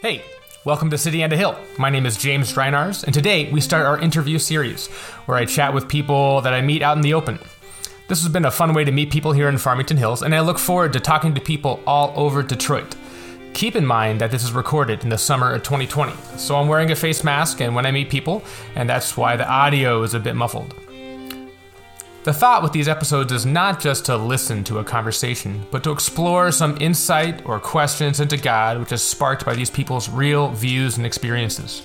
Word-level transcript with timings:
Hey, 0.00 0.22
welcome 0.64 0.90
to 0.90 0.96
City 0.96 1.24
and 1.24 1.32
a 1.32 1.36
Hill. 1.36 1.58
My 1.76 1.90
name 1.90 2.06
is 2.06 2.16
James 2.16 2.52
Drynars, 2.52 3.02
and 3.02 3.12
today 3.12 3.50
we 3.50 3.60
start 3.60 3.84
our 3.84 3.98
interview 3.98 4.38
series 4.38 4.86
where 5.26 5.36
I 5.36 5.44
chat 5.44 5.74
with 5.74 5.88
people 5.88 6.40
that 6.42 6.54
I 6.54 6.60
meet 6.60 6.82
out 6.82 6.96
in 6.96 7.02
the 7.02 7.14
open. 7.14 7.40
This 8.06 8.22
has 8.22 8.32
been 8.32 8.44
a 8.44 8.50
fun 8.52 8.74
way 8.74 8.84
to 8.84 8.92
meet 8.92 9.10
people 9.10 9.32
here 9.32 9.48
in 9.48 9.58
Farmington 9.58 9.96
Hills, 9.96 10.22
and 10.22 10.36
I 10.36 10.40
look 10.40 10.60
forward 10.60 10.92
to 10.92 11.00
talking 11.00 11.34
to 11.34 11.40
people 11.40 11.80
all 11.84 12.12
over 12.14 12.44
Detroit. 12.44 12.94
Keep 13.54 13.74
in 13.74 13.84
mind 13.84 14.20
that 14.20 14.30
this 14.30 14.44
is 14.44 14.52
recorded 14.52 15.02
in 15.02 15.08
the 15.08 15.18
summer 15.18 15.52
of 15.52 15.64
2020, 15.64 16.12
so 16.36 16.54
I'm 16.54 16.68
wearing 16.68 16.92
a 16.92 16.94
face 16.94 17.24
mask 17.24 17.60
and 17.60 17.74
when 17.74 17.84
I 17.84 17.90
meet 17.90 18.08
people, 18.08 18.44
and 18.76 18.88
that's 18.88 19.16
why 19.16 19.34
the 19.34 19.50
audio 19.50 20.04
is 20.04 20.14
a 20.14 20.20
bit 20.20 20.36
muffled. 20.36 20.76
The 22.24 22.32
thought 22.32 22.62
with 22.62 22.72
these 22.72 22.88
episodes 22.88 23.32
is 23.32 23.46
not 23.46 23.80
just 23.80 24.04
to 24.06 24.16
listen 24.16 24.64
to 24.64 24.78
a 24.78 24.84
conversation, 24.84 25.64
but 25.70 25.84
to 25.84 25.92
explore 25.92 26.50
some 26.50 26.76
insight 26.80 27.46
or 27.46 27.60
questions 27.60 28.18
into 28.18 28.36
God 28.36 28.78
which 28.80 28.92
is 28.92 29.02
sparked 29.02 29.46
by 29.46 29.54
these 29.54 29.70
people's 29.70 30.08
real 30.08 30.50
views 30.50 30.96
and 30.96 31.06
experiences. 31.06 31.82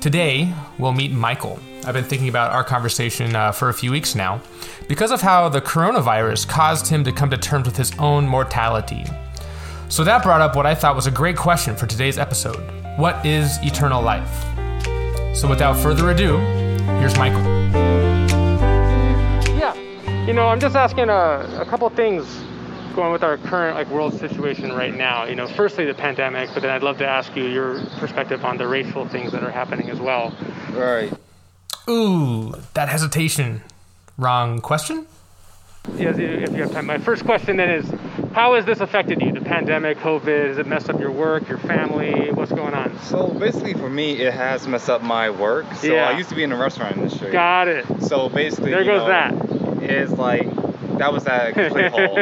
Today, 0.00 0.54
we'll 0.78 0.92
meet 0.92 1.12
Michael. 1.12 1.58
I've 1.84 1.94
been 1.94 2.04
thinking 2.04 2.28
about 2.28 2.52
our 2.52 2.64
conversation 2.64 3.34
uh, 3.34 3.52
for 3.52 3.68
a 3.68 3.74
few 3.74 3.90
weeks 3.90 4.14
now 4.14 4.40
because 4.88 5.10
of 5.10 5.20
how 5.20 5.48
the 5.48 5.60
coronavirus 5.60 6.48
caused 6.48 6.86
him 6.86 7.02
to 7.04 7.12
come 7.12 7.30
to 7.30 7.36
terms 7.36 7.66
with 7.66 7.76
his 7.76 7.92
own 7.98 8.26
mortality. 8.26 9.04
So 9.88 10.04
that 10.04 10.22
brought 10.22 10.40
up 10.40 10.56
what 10.56 10.64
I 10.64 10.74
thought 10.74 10.96
was 10.96 11.06
a 11.06 11.10
great 11.10 11.36
question 11.36 11.76
for 11.76 11.86
today's 11.86 12.18
episode 12.18 12.64
What 12.96 13.24
is 13.26 13.58
eternal 13.62 14.00
life? 14.02 14.42
So 15.36 15.48
without 15.48 15.76
further 15.76 16.10
ado, 16.10 16.38
here's 16.98 17.16
Michael. 17.16 18.11
Yeah, 20.22 20.28
you 20.28 20.34
know, 20.34 20.46
I'm 20.46 20.60
just 20.60 20.76
asking 20.76 21.08
a, 21.08 21.60
a 21.60 21.66
couple 21.66 21.88
things 21.90 22.24
going 22.94 23.12
with 23.12 23.22
our 23.24 23.38
current 23.38 23.76
like 23.76 23.88
world 23.88 24.14
situation 24.14 24.72
right 24.72 24.94
now. 24.94 25.24
You 25.24 25.34
know, 25.34 25.48
firstly 25.48 25.84
the 25.84 25.94
pandemic, 25.94 26.50
but 26.54 26.62
then 26.62 26.70
I'd 26.70 26.82
love 26.82 26.98
to 26.98 27.06
ask 27.06 27.34
you 27.34 27.44
your 27.44 27.84
perspective 27.98 28.44
on 28.44 28.56
the 28.56 28.66
racial 28.68 29.08
things 29.08 29.32
that 29.32 29.42
are 29.42 29.50
happening 29.50 29.90
as 29.90 29.98
well. 29.98 30.32
Right. 30.70 31.12
Ooh, 31.88 32.54
that 32.74 32.88
hesitation. 32.88 33.62
Wrong 34.16 34.60
question? 34.60 35.06
Yes, 35.96 36.16
if 36.16 36.52
you 36.52 36.62
have 36.62 36.70
time. 36.70 36.86
My 36.86 36.98
first 36.98 37.24
question 37.24 37.56
then 37.56 37.68
is, 37.70 37.90
how 38.34 38.54
has 38.54 38.64
this 38.64 38.78
affected 38.78 39.20
you? 39.20 39.32
The 39.32 39.40
pandemic, 39.40 39.98
COVID, 39.98 40.46
has 40.46 40.58
it 40.58 40.66
messed 40.68 40.88
up 40.88 41.00
your 41.00 41.10
work, 41.10 41.48
your 41.48 41.58
family? 41.58 42.30
What's 42.30 42.52
going 42.52 42.72
on? 42.74 42.96
So 43.00 43.26
basically, 43.26 43.74
for 43.74 43.90
me, 43.90 44.20
it 44.20 44.32
has 44.32 44.68
messed 44.68 44.88
up 44.88 45.02
my 45.02 45.30
work. 45.30 45.66
So 45.74 45.88
Yeah. 45.88 46.08
I 46.08 46.16
used 46.16 46.28
to 46.28 46.36
be 46.36 46.44
in 46.44 46.50
the 46.50 46.56
restaurant 46.56 46.96
industry. 46.96 47.32
Got 47.32 47.66
it. 47.66 47.84
So 48.02 48.28
basically, 48.28 48.70
There 48.70 48.82
you 48.82 48.92
goes 48.92 49.00
know, 49.00 49.08
that. 49.08 49.51
It's 49.82 50.12
like 50.12 50.48
that 50.98 51.12
was 51.12 51.24
that 51.24 51.54
complete 51.54 51.90
hole, 51.92 52.18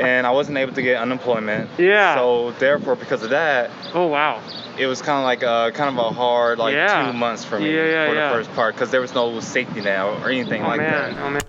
and 0.00 0.26
I 0.26 0.30
wasn't 0.30 0.58
able 0.58 0.72
to 0.74 0.82
get 0.82 0.96
unemployment. 1.00 1.70
Yeah. 1.78 2.14
So 2.16 2.52
therefore, 2.52 2.96
because 2.96 3.22
of 3.22 3.30
that, 3.30 3.70
Oh 3.94 4.06
wow. 4.06 4.40
it 4.78 4.86
was 4.86 5.00
kind 5.02 5.18
of 5.18 5.24
like 5.24 5.42
a 5.42 5.70
kind 5.76 5.96
of 5.96 6.04
a 6.04 6.10
hard 6.10 6.58
like 6.58 6.74
Yeah. 6.74 7.06
two 7.06 7.12
months 7.16 7.44
for 7.44 7.58
me 7.60 7.74
Yeah, 7.74 7.86
yeah, 7.86 8.08
for 8.08 8.14
the 8.14 8.44
first 8.44 8.54
part 8.56 8.74
because 8.74 8.90
there 8.90 9.00
was 9.00 9.14
no 9.14 9.38
safety 9.40 9.80
net 9.80 10.04
or 10.04 10.28
anything 10.30 10.62
Oh 10.64 10.68
like 10.68 10.78
man. 10.78 11.14
that. 11.14 11.22
Oh 11.22 11.30
man. 11.30 11.42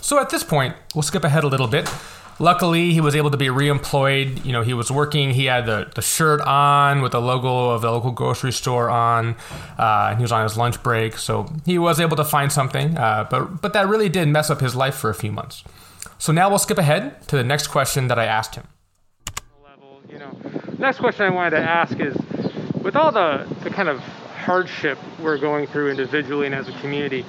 So 0.00 0.18
at 0.20 0.30
this 0.30 0.42
point, 0.44 0.74
we'll 0.94 1.02
skip 1.02 1.24
ahead 1.24 1.44
a 1.44 1.48
little 1.48 1.68
bit. 1.68 1.88
Luckily, 2.38 2.92
he 2.92 3.00
was 3.00 3.14
able 3.14 3.30
to 3.30 3.36
be 3.36 3.46
reemployed. 3.46 4.44
You 4.44 4.52
know, 4.52 4.62
he 4.62 4.74
was 4.74 4.90
working. 4.90 5.30
He 5.30 5.44
had 5.44 5.66
the, 5.66 5.90
the 5.94 6.02
shirt 6.02 6.40
on 6.40 7.00
with 7.02 7.12
the 7.12 7.20
logo 7.20 7.70
of 7.70 7.82
the 7.82 7.90
local 7.90 8.10
grocery 8.10 8.52
store 8.52 8.90
on, 8.90 9.36
uh, 9.78 10.08
and 10.10 10.18
he 10.18 10.22
was 10.22 10.32
on 10.32 10.42
his 10.42 10.56
lunch 10.56 10.82
break. 10.82 11.18
So 11.18 11.52
he 11.64 11.78
was 11.78 12.00
able 12.00 12.16
to 12.16 12.24
find 12.24 12.50
something. 12.50 12.96
Uh, 12.96 13.26
but 13.30 13.60
but 13.60 13.72
that 13.74 13.86
really 13.86 14.08
did 14.08 14.28
mess 14.28 14.50
up 14.50 14.60
his 14.60 14.74
life 14.74 14.94
for 14.94 15.10
a 15.10 15.14
few 15.14 15.30
months. 15.30 15.62
So 16.18 16.32
now 16.32 16.48
we'll 16.48 16.58
skip 16.58 16.78
ahead 16.78 17.26
to 17.28 17.36
the 17.36 17.44
next 17.44 17.68
question 17.68 18.08
that 18.08 18.18
I 18.18 18.24
asked 18.24 18.54
him. 18.54 18.66
level. 19.62 20.00
You 20.08 20.18
know, 20.18 20.36
next 20.78 20.98
question 20.98 21.26
I 21.26 21.30
wanted 21.30 21.50
to 21.50 21.62
ask 21.62 21.98
is, 22.00 22.16
with 22.82 22.96
all 22.96 23.12
the, 23.12 23.46
the 23.62 23.70
kind 23.70 23.88
of 23.88 23.98
hardship 23.98 24.98
we're 25.20 25.38
going 25.38 25.66
through 25.66 25.90
individually 25.90 26.46
and 26.46 26.54
as 26.54 26.68
a 26.68 26.72
community, 26.80 27.24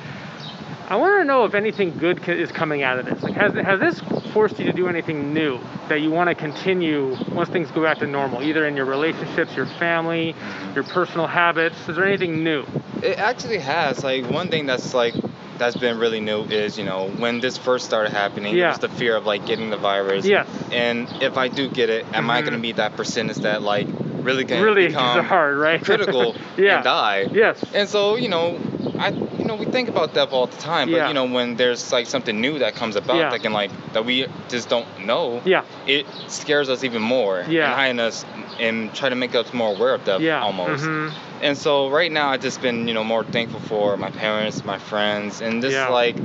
I 0.89 0.95
want 0.97 1.21
to 1.21 1.25
know 1.25 1.45
if 1.45 1.53
anything 1.53 1.97
good 1.97 2.27
is 2.27 2.51
coming 2.51 2.83
out 2.83 2.99
of 2.99 3.05
this. 3.05 3.21
Like, 3.23 3.33
has 3.33 3.53
has 3.53 3.79
this 3.79 3.99
forced 4.33 4.59
you 4.59 4.65
to 4.65 4.73
do 4.73 4.87
anything 4.87 5.33
new 5.33 5.59
that 5.87 6.01
you 6.01 6.11
want 6.11 6.29
to 6.29 6.35
continue 6.35 7.15
once 7.31 7.49
things 7.49 7.71
go 7.71 7.81
back 7.83 7.99
to 7.99 8.07
normal, 8.07 8.43
either 8.43 8.65
in 8.65 8.75
your 8.75 8.85
relationships, 8.85 9.55
your 9.55 9.65
family, 9.65 10.35
your 10.75 10.83
personal 10.83 11.27
habits? 11.27 11.77
Is 11.87 11.95
there 11.95 12.05
anything 12.05 12.43
new? 12.43 12.65
It 13.01 13.17
actually 13.17 13.59
has. 13.59 14.03
Like 14.03 14.25
one 14.29 14.49
thing 14.49 14.65
that's 14.65 14.93
like 14.93 15.15
that's 15.57 15.75
been 15.77 15.99
really 15.99 16.19
new 16.19 16.43
is 16.43 16.77
you 16.77 16.83
know 16.85 17.07
when 17.17 17.39
this 17.39 17.57
first 17.57 17.85
started 17.85 18.11
happening, 18.11 18.55
Yeah. 18.55 18.65
it 18.65 18.69
was 18.69 18.79
the 18.79 18.89
fear 18.89 19.15
of 19.15 19.25
like 19.25 19.45
getting 19.45 19.69
the 19.69 19.77
virus. 19.77 20.25
Yes. 20.25 20.47
And 20.71 21.07
if 21.21 21.37
I 21.37 21.47
do 21.47 21.69
get 21.69 21.89
it, 21.89 22.05
am 22.13 22.29
I 22.29 22.41
Mhm. 22.41 22.45
gonna 22.45 22.57
be 22.59 22.73
that 22.73 22.95
percentage 22.97 23.37
that 23.39 23.61
like 23.61 23.87
really 24.21 24.45
can 24.45 24.61
really 24.61 24.87
become 24.87 25.23
hard, 25.35 25.57
right? 25.57 25.81
critical 25.83 26.35
yeah. 26.57 26.75
and 26.75 26.83
die? 26.83 27.27
Yes. 27.31 27.63
And 27.73 27.87
so 27.87 28.15
you 28.15 28.29
know, 28.29 28.59
I 28.99 29.11
you 29.43 29.47
know 29.49 29.55
we 29.55 29.65
think 29.65 29.89
about 29.89 30.13
death 30.13 30.31
all 30.31 30.47
the 30.47 30.57
time, 30.57 30.89
but 30.89 30.97
Yeah. 30.97 31.07
you 31.09 31.13
know 31.13 31.25
when 31.25 31.55
there's 31.57 31.91
like 31.91 32.07
something 32.07 32.39
new 32.39 32.59
that 32.59 32.75
comes 32.75 32.95
about 32.95 33.17
Yeah. 33.17 33.29
that 33.31 33.41
can 33.41 33.51
like 33.53 33.71
that 33.93 34.05
we 34.05 34.27
just 34.49 34.69
don't 34.69 34.87
know, 35.05 35.41
Yeah. 35.43 35.63
it 35.85 36.05
scares 36.27 36.69
us 36.69 36.83
even 36.83 37.01
more. 37.01 37.43
Yeah. 37.47 37.77
And 37.83 37.99
us 37.99 38.25
and 38.59 38.93
try 38.93 39.09
to 39.09 39.15
make 39.15 39.35
us 39.35 39.53
more 39.53 39.75
aware 39.75 39.93
of 39.95 40.05
death 40.05 40.21
Yeah. 40.21 40.41
almost. 40.41 40.85
Mhm. 40.85 41.11
And 41.41 41.57
so 41.57 41.89
right 41.89 42.11
now 42.11 42.29
I've 42.29 42.41
just 42.41 42.61
been, 42.61 42.87
you 42.87 42.93
know, 42.93 43.03
more 43.03 43.23
thankful 43.25 43.59
for 43.59 43.97
my 43.97 44.09
parents, 44.11 44.63
my 44.63 44.77
friends, 44.77 45.41
and 45.41 45.61
this 45.61 45.73
Yeah. 45.73 45.89
like 45.89 46.15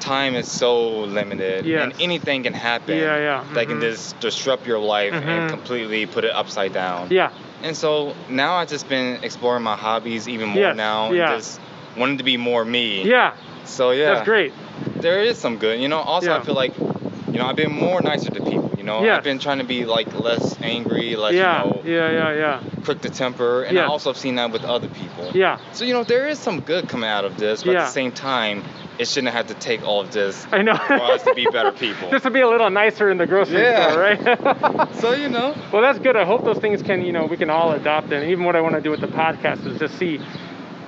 time 0.00 0.34
is 0.34 0.48
so 0.48 1.00
limited 1.00 1.64
Yes. 1.66 1.82
and 1.82 1.94
anything 2.00 2.42
can 2.44 2.54
happen 2.54 2.96
Yeah, 2.98 3.16
yeah, 3.18 3.44
that 3.54 3.66
can 3.68 3.78
mhm. 3.78 3.88
just 3.90 4.20
disrupt 4.20 4.66
your 4.66 4.78
life 4.78 5.12
Mhm. 5.12 5.26
and 5.26 5.50
completely 5.50 6.06
put 6.06 6.24
it 6.24 6.32
upside 6.34 6.72
down. 6.72 7.08
Yeah. 7.10 7.30
And 7.64 7.76
so 7.76 8.14
now 8.28 8.54
I've 8.54 8.68
just 8.68 8.88
been 8.88 9.18
exploring 9.22 9.64
my 9.64 9.74
hobbies 9.76 10.28
even 10.28 10.50
more 10.50 10.62
Yes, 10.62 10.76
now 10.76 11.10
yeah. 11.10 11.32
and 11.32 11.42
just 11.42 11.60
wanting 11.98 12.18
to 12.18 12.24
be 12.24 12.36
more 12.36 12.64
me. 12.64 13.02
Yeah. 13.02 13.34
So 13.64 13.90
yeah. 13.90 14.14
That's 14.14 14.24
great. 14.24 14.52
There 14.96 15.22
is 15.22 15.38
some 15.38 15.58
good. 15.58 15.80
You 15.80 15.88
know, 15.88 15.98
also 15.98 16.32
I 16.32 16.40
feel 16.42 16.54
like 16.54 16.76
you 16.78 17.34
know, 17.38 17.46
I've 17.46 17.56
been 17.56 17.72
more 17.72 18.00
nicer 18.00 18.30
to 18.30 18.42
people, 18.42 18.72
you 18.78 18.84
know. 18.84 19.04
Yes. 19.04 19.18
I've 19.18 19.24
been 19.24 19.38
trying 19.38 19.58
to 19.58 19.64
be 19.64 19.84
like 19.84 20.18
less 20.18 20.56
angry, 20.62 21.14
less 21.14 21.34
Yeah. 21.34 21.64
you 21.64 21.70
know, 21.70 21.82
Yeah. 21.84 22.10
Yeah. 22.10 22.34
Yeah. 22.34 22.60
quick 22.84 23.02
to 23.02 23.10
temper, 23.10 23.64
and 23.64 23.76
Yeah. 23.76 23.84
I 23.84 23.86
also 23.86 24.10
have 24.10 24.16
seen 24.16 24.36
that 24.36 24.50
with 24.50 24.64
other 24.64 24.88
people. 24.88 25.30
Yeah. 25.34 25.58
So 25.72 25.84
you 25.84 25.92
know 25.92 26.04
there 26.04 26.26
is 26.28 26.38
some 26.38 26.60
good 26.60 26.88
coming 26.88 27.08
out 27.10 27.24
of 27.26 27.36
this, 27.36 27.62
but 27.62 27.72
Yeah. 27.72 27.80
at 27.82 27.86
the 27.86 27.92
same 27.92 28.12
time, 28.12 28.64
it 28.98 29.06
shouldn't 29.06 29.32
have 29.34 29.46
to 29.48 29.54
take 29.54 29.86
all 29.86 30.00
of 30.00 30.10
this 30.10 30.44
I 30.50 30.62
know. 30.62 30.74
for 30.74 30.94
us 30.94 31.22
to 31.24 31.34
be 31.34 31.46
better 31.52 31.70
people. 31.70 32.10
Just 32.14 32.24
to 32.24 32.30
be 32.30 32.40
a 32.40 32.48
little 32.48 32.70
nicer 32.70 33.10
in 33.10 33.18
the 33.18 33.26
grocery 33.26 33.60
Yeah. 33.60 33.90
store, 33.90 34.00
right? 34.00 34.94
so 35.00 35.12
you 35.12 35.28
know, 35.28 35.54
well, 35.70 35.82
that's 35.82 35.98
good. 35.98 36.16
I 36.16 36.24
hope 36.24 36.44
those 36.44 36.58
things 36.58 36.82
can, 36.82 37.04
you 37.04 37.12
know, 37.12 37.26
we 37.26 37.36
can 37.36 37.50
all 37.50 37.72
adopt 37.72 38.10
And 38.10 38.30
Even 38.30 38.44
what 38.44 38.56
I 38.56 38.60
want 38.62 38.74
to 38.74 38.80
do 38.80 38.90
with 38.90 39.00
the 39.00 39.06
podcast 39.08 39.66
is 39.66 39.78
just 39.78 39.98
see, 39.98 40.18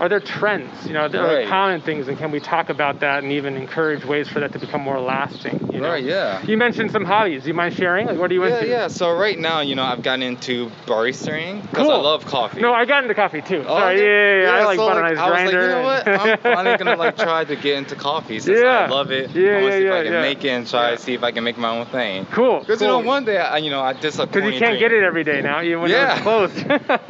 are 0.01 0.09
there 0.09 0.19
trends? 0.21 0.87
You 0.87 0.95
know, 0.95 1.01
are 1.03 1.09
there 1.09 1.23
Right. 1.25 1.47
common 1.49 1.81
things, 1.83 2.09
and 2.09 2.19
can 2.19 2.31
we 2.31 2.41
talk 2.41 2.71
about 2.71 3.01
that 3.01 3.23
and 3.23 3.33
even 3.33 3.55
encourage 3.57 4.05
ways 4.05 4.29
for 4.29 4.41
that 4.41 4.53
to 4.53 4.59
become 4.59 4.81
more 4.81 4.99
lasting? 4.99 5.69
You 5.73 5.81
know? 5.81 5.91
right? 5.91 6.03
Yeah. 6.03 6.41
You 6.45 6.57
mentioned 6.57 6.91
some 6.91 7.05
hobbies. 7.05 7.43
Do 7.43 7.49
you 7.49 7.55
mind 7.55 7.75
sharing? 7.75 8.07
Like, 8.07 8.19
what 8.19 8.31
are 8.31 8.35
you 8.35 8.45
Yeah, 8.45 8.55
into? 8.57 8.67
yeah. 8.67 8.73
Yeah. 8.81 8.89
So 8.89 9.13
right 9.13 9.39
now, 9.39 9.61
you 9.61 9.75
know, 9.75 9.85
I've 9.85 10.03
gotten 10.03 10.23
into 10.23 10.71
baristaing 10.87 11.61
because 11.63 11.87
Cool. 11.87 11.93
I 11.93 11.97
love 12.01 12.25
coffee. 12.27 12.61
No, 12.61 12.73
I 12.73 12.85
got 12.87 13.03
into 13.03 13.15
coffee 13.15 13.43
too. 13.43 13.63
Oh, 13.67 13.79
Sorry, 13.79 14.01
yeah, 14.01 14.07
yeah, 14.07 14.43
yeah. 14.45 14.51
I 14.61 14.65
like 14.65 14.79
so, 14.79 14.89
a 14.89 14.95
nice 14.95 15.19
I 15.19 15.31
was 15.31 15.41
like, 15.41 15.51
grinder. 15.51 15.63
you 15.63 15.69
know 15.69 15.83
what? 15.83 16.09
I'm 16.09 16.39
finally 16.39 16.77
gonna 16.79 16.97
like 17.05 17.17
try 17.17 17.45
to 17.45 17.57
get 17.57 17.77
into 17.79 17.95
coffee 17.95 18.41
since 18.41 18.59
Yeah. 18.61 18.87
I 18.87 18.89
love 18.89 19.11
it. 19.11 19.31
Yeah, 19.35 19.51
I 19.51 19.63
wanna 19.63 19.67
yeah, 19.67 19.79
see 19.81 19.85
if 19.87 19.93
I 19.93 20.03
can 20.05 20.13
make 20.21 20.45
it 20.45 20.49
and 20.49 20.67
try 20.69 20.91
to 20.93 20.99
see 20.99 21.15
if 21.15 21.23
I 21.23 21.31
can 21.33 21.45
make 21.45 21.59
my 21.59 21.79
own 21.79 21.87
thing. 21.87 22.27
Cool. 22.33 22.61
Because 22.61 22.81
you 22.81 22.87
know, 22.89 22.99
one 23.01 23.25
day, 23.25 23.39
I, 23.39 23.59
you 23.59 23.71
know, 23.71 23.81
I 23.83 23.93
just 23.93 24.19
Because 24.19 24.45
you 24.45 24.59
can't 24.59 24.79
dream. 24.79 24.79
get 24.79 24.93
it 24.93 25.03
every 25.05 25.25
day 25.25 25.43
now, 25.43 25.61
even 25.63 25.81
when 25.83 25.91
Yeah. 25.91 26.13
it's 26.15 26.23
closed. 26.23 26.65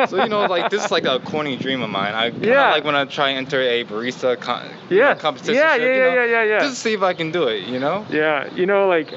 So 0.11 0.23
you 0.23 0.29
know, 0.29 0.47
like 0.47 0.71
this 0.71 0.85
is 0.85 0.91
like 0.91 1.05
a 1.07 1.21
corny 1.21 1.57
dream 1.57 1.83
of 1.83 1.91
mine. 1.91 2.15
I 2.15 2.27
Yeah. 2.29 2.71
like 2.71 2.80
when 2.85 2.95
I 2.95 3.05
try 3.05 3.31
and 3.31 3.39
enter 3.47 3.61
a 3.61 3.85
barista 3.85 4.39
con- 4.41 4.69
Yeah. 4.89 5.15
competition. 5.15 5.55
Yeah, 5.55 5.77
yeah, 5.77 5.83
you 5.85 5.89
know, 6.01 6.09
yeah, 6.09 6.15
yeah, 6.15 6.25
yeah, 6.25 6.43
yeah. 6.45 6.59
Just 6.61 6.75
to 6.77 6.81
see 6.81 6.95
if 6.95 7.03
I 7.03 7.15
can 7.15 7.31
do 7.31 7.45
it. 7.49 7.65
You 7.67 7.79
know. 7.79 8.07
Yeah, 8.11 8.53
you 8.55 8.67
know, 8.67 8.89
like 8.89 9.13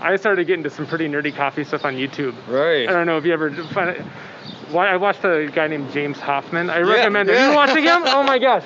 I 0.00 0.16
started 0.16 0.46
getting 0.46 0.64
into 0.64 0.70
some 0.74 0.86
pretty 0.86 1.08
nerdy 1.08 1.34
coffee 1.34 1.64
stuff 1.64 1.84
on 1.84 1.94
YouTube. 1.96 2.34
Right. 2.48 2.88
I 2.88 2.92
don't 2.92 3.06
know 3.06 3.16
if 3.18 3.24
you 3.24 3.32
ever 3.32 3.50
find 3.72 3.90
it. 3.90 4.02
Why 4.70 4.88
I 4.88 4.96
watched 4.96 5.24
a 5.24 5.48
guy 5.52 5.68
named 5.68 5.92
James 5.92 6.18
Hoffmann. 6.18 6.70
I 6.70 6.80
recommend 6.80 7.30
it. 7.30 7.34
yeah. 7.34 7.50
You 7.50 7.56
watching 7.56 7.84
him? 7.84 8.02
Oh 8.04 8.22
my 8.24 8.38
gosh. 8.48 8.64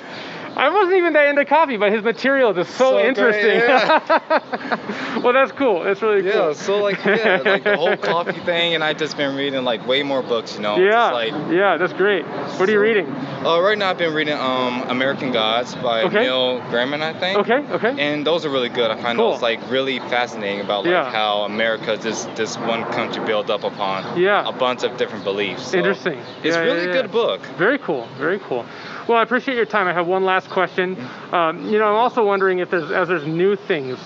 I 0.61 0.69
wasn't 0.69 0.97
even 0.97 1.13
that 1.13 1.27
into 1.27 1.43
coffee, 1.43 1.77
but 1.77 1.91
his 1.91 2.03
material 2.03 2.55
is 2.55 2.67
so, 2.67 2.91
So 2.91 2.91
great, 2.97 3.07
interesting. 3.07 3.59
well, 5.23 5.33
that's 5.33 5.51
cool. 5.53 5.83
That's 5.83 6.03
really 6.03 6.23
Yeah, 6.23 6.33
cool. 6.33 6.53
so 6.53 6.77
like 6.83 7.03
yeah, 7.03 7.41
like 7.43 7.63
the 7.63 7.75
whole 7.83 7.97
coffee 7.97 8.39
thing, 8.41 8.75
and 8.75 8.83
I 8.83 8.93
just 8.93 9.17
been 9.17 9.35
reading 9.35 9.63
like 9.63 9.87
way 9.87 10.03
more 10.03 10.21
books, 10.21 10.55
you 10.57 10.61
know. 10.61 10.77
yeah, 10.77 11.11
like 11.11 11.31
yeah, 11.51 11.77
that's 11.77 11.93
great. 11.93 12.25
What 12.59 12.69
are 12.69 12.71
you 12.71 12.79
reading? 12.79 13.07
uh, 13.43 13.59
right 13.59 13.75
now, 13.75 13.89
I've 13.89 13.97
been 13.97 14.13
reading 14.13 14.35
um 14.37 14.83
American 14.89 15.31
Gods 15.31 15.73
by 15.73 16.03
Okay. 16.03 16.19
Neil 16.21 16.59
Gaiman, 16.69 17.01
I 17.01 17.13
think. 17.19 17.39
Okay, 17.39 17.65
okay. 17.73 17.95
And 17.99 18.25
those 18.25 18.45
are 18.45 18.49
really 18.51 18.69
good. 18.69 18.91
I 18.91 19.01
find 19.01 19.17
Cool. 19.17 19.31
those 19.31 19.41
like 19.41 19.59
really 19.71 19.97
fascinating 19.97 20.61
about 20.61 20.83
like 20.83 20.91
Yeah. 20.91 21.11
how 21.11 21.41
America 21.41 21.97
just 21.97 22.33
this 22.35 22.55
one 22.57 22.83
country 22.93 23.25
built 23.25 23.49
up 23.49 23.63
upon 23.63 24.19
Yeah. 24.19 24.47
a 24.47 24.51
bunch 24.51 24.83
of 24.83 24.95
different 24.97 25.23
beliefs. 25.23 25.71
So 25.71 25.77
Interesting. 25.79 26.19
It's 26.43 26.55
Yeah, 26.55 26.61
really 26.61 26.81
yeah, 26.85 26.93
yeah. 26.93 27.01
good 27.01 27.11
book. 27.11 27.41
Very 27.57 27.79
cool. 27.79 28.07
Very 28.19 28.37
cool. 28.39 28.63
Well, 29.07 29.17
I 29.17 29.23
appreciate 29.23 29.55
your 29.55 29.65
time. 29.65 29.87
I 29.87 29.93
have 29.93 30.07
one 30.07 30.23
last 30.23 30.49
question. 30.49 30.99
Um, 31.31 31.69
you 31.69 31.79
know, 31.79 31.85
I'm 31.85 31.95
also 31.95 32.25
wondering 32.25 32.59
if 32.59 32.69
there's 32.69 32.91
as 32.91 33.07
there's 33.07 33.25
new 33.25 33.55
things 33.55 33.97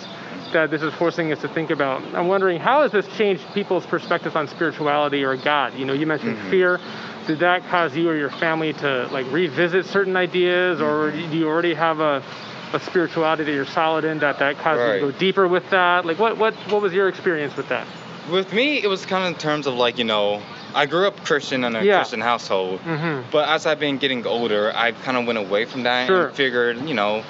that 0.54 0.72
this 0.72 0.82
is 0.82 0.94
forcing 0.94 1.32
us 1.32 1.42
to 1.42 1.50
think 1.50 1.70
about. 1.70 2.02
I'm 2.16 2.28
wondering 2.28 2.60
how 2.60 2.82
has 2.84 2.92
this 2.92 3.08
changed 3.18 3.44
people's 3.54 3.86
perspectives 3.86 4.36
on 4.36 4.48
spirituality 4.48 5.24
or 5.24 5.36
God? 5.36 5.74
You 5.74 5.86
know, 5.86 5.94
you 5.94 6.06
mentioned 6.08 6.38
Mm-hmm. 6.38 6.50
fear. 6.50 6.80
Did 7.28 7.40
that 7.40 7.68
cause 7.70 7.96
you 7.96 8.08
or 8.10 8.16
your 8.16 8.30
family 8.30 8.72
to 8.74 9.08
like 9.12 9.30
revisit 9.32 9.86
certain 9.86 10.16
ideas, 10.16 10.80
or 10.82 11.12
Mm-hmm. 11.12 11.32
do 11.32 11.38
you 11.38 11.48
already 11.48 11.74
have 11.74 12.00
a 12.00 12.24
a 12.74 12.80
spirituality 12.80 13.44
that 13.44 13.52
you're 13.54 13.66
solid 13.66 14.04
in 14.06 14.20
that 14.20 14.40
that 14.40 14.58
caused 14.58 14.80
you 14.82 14.94
to 15.08 15.12
go 15.12 15.20
deeper 15.20 15.48
with 15.48 15.70
that? 15.72 16.06
Like, 16.06 16.20
what 16.20 16.38
what 16.38 16.54
what 16.72 16.82
was 16.82 16.94
your 16.94 17.10
experience 17.10 17.56
with 17.58 17.68
that? 17.70 17.86
With 18.32 18.54
me, 18.54 18.82
it 18.82 18.88
was 18.88 19.06
kind 19.06 19.24
of 19.24 19.34
in 19.34 19.40
terms 19.40 19.68
of 19.68 19.74
like 19.76 19.98
you 19.98 20.04
know, 20.04 20.42
I 20.76 20.86
grew 20.86 21.08
up 21.08 21.24
Christian 21.24 21.64
in 21.64 21.76
a 21.76 21.82
Yeah. 21.82 21.98
Christian 22.00 22.20
household, 22.22 22.82
Mm-hmm. 22.84 23.30
but 23.32 23.48
as 23.48 23.66
I've 23.66 23.80
been 23.80 23.98
getting 23.98 24.28
older, 24.28 24.72
I 24.76 24.92
kind 24.92 25.18
of 25.18 25.26
went 25.26 25.40
away 25.40 25.64
from 25.66 25.84
that 25.84 26.08
Sure. 26.08 26.28
and 26.28 26.36
figured, 26.36 26.88
you 26.88 26.94
know, 26.94 27.24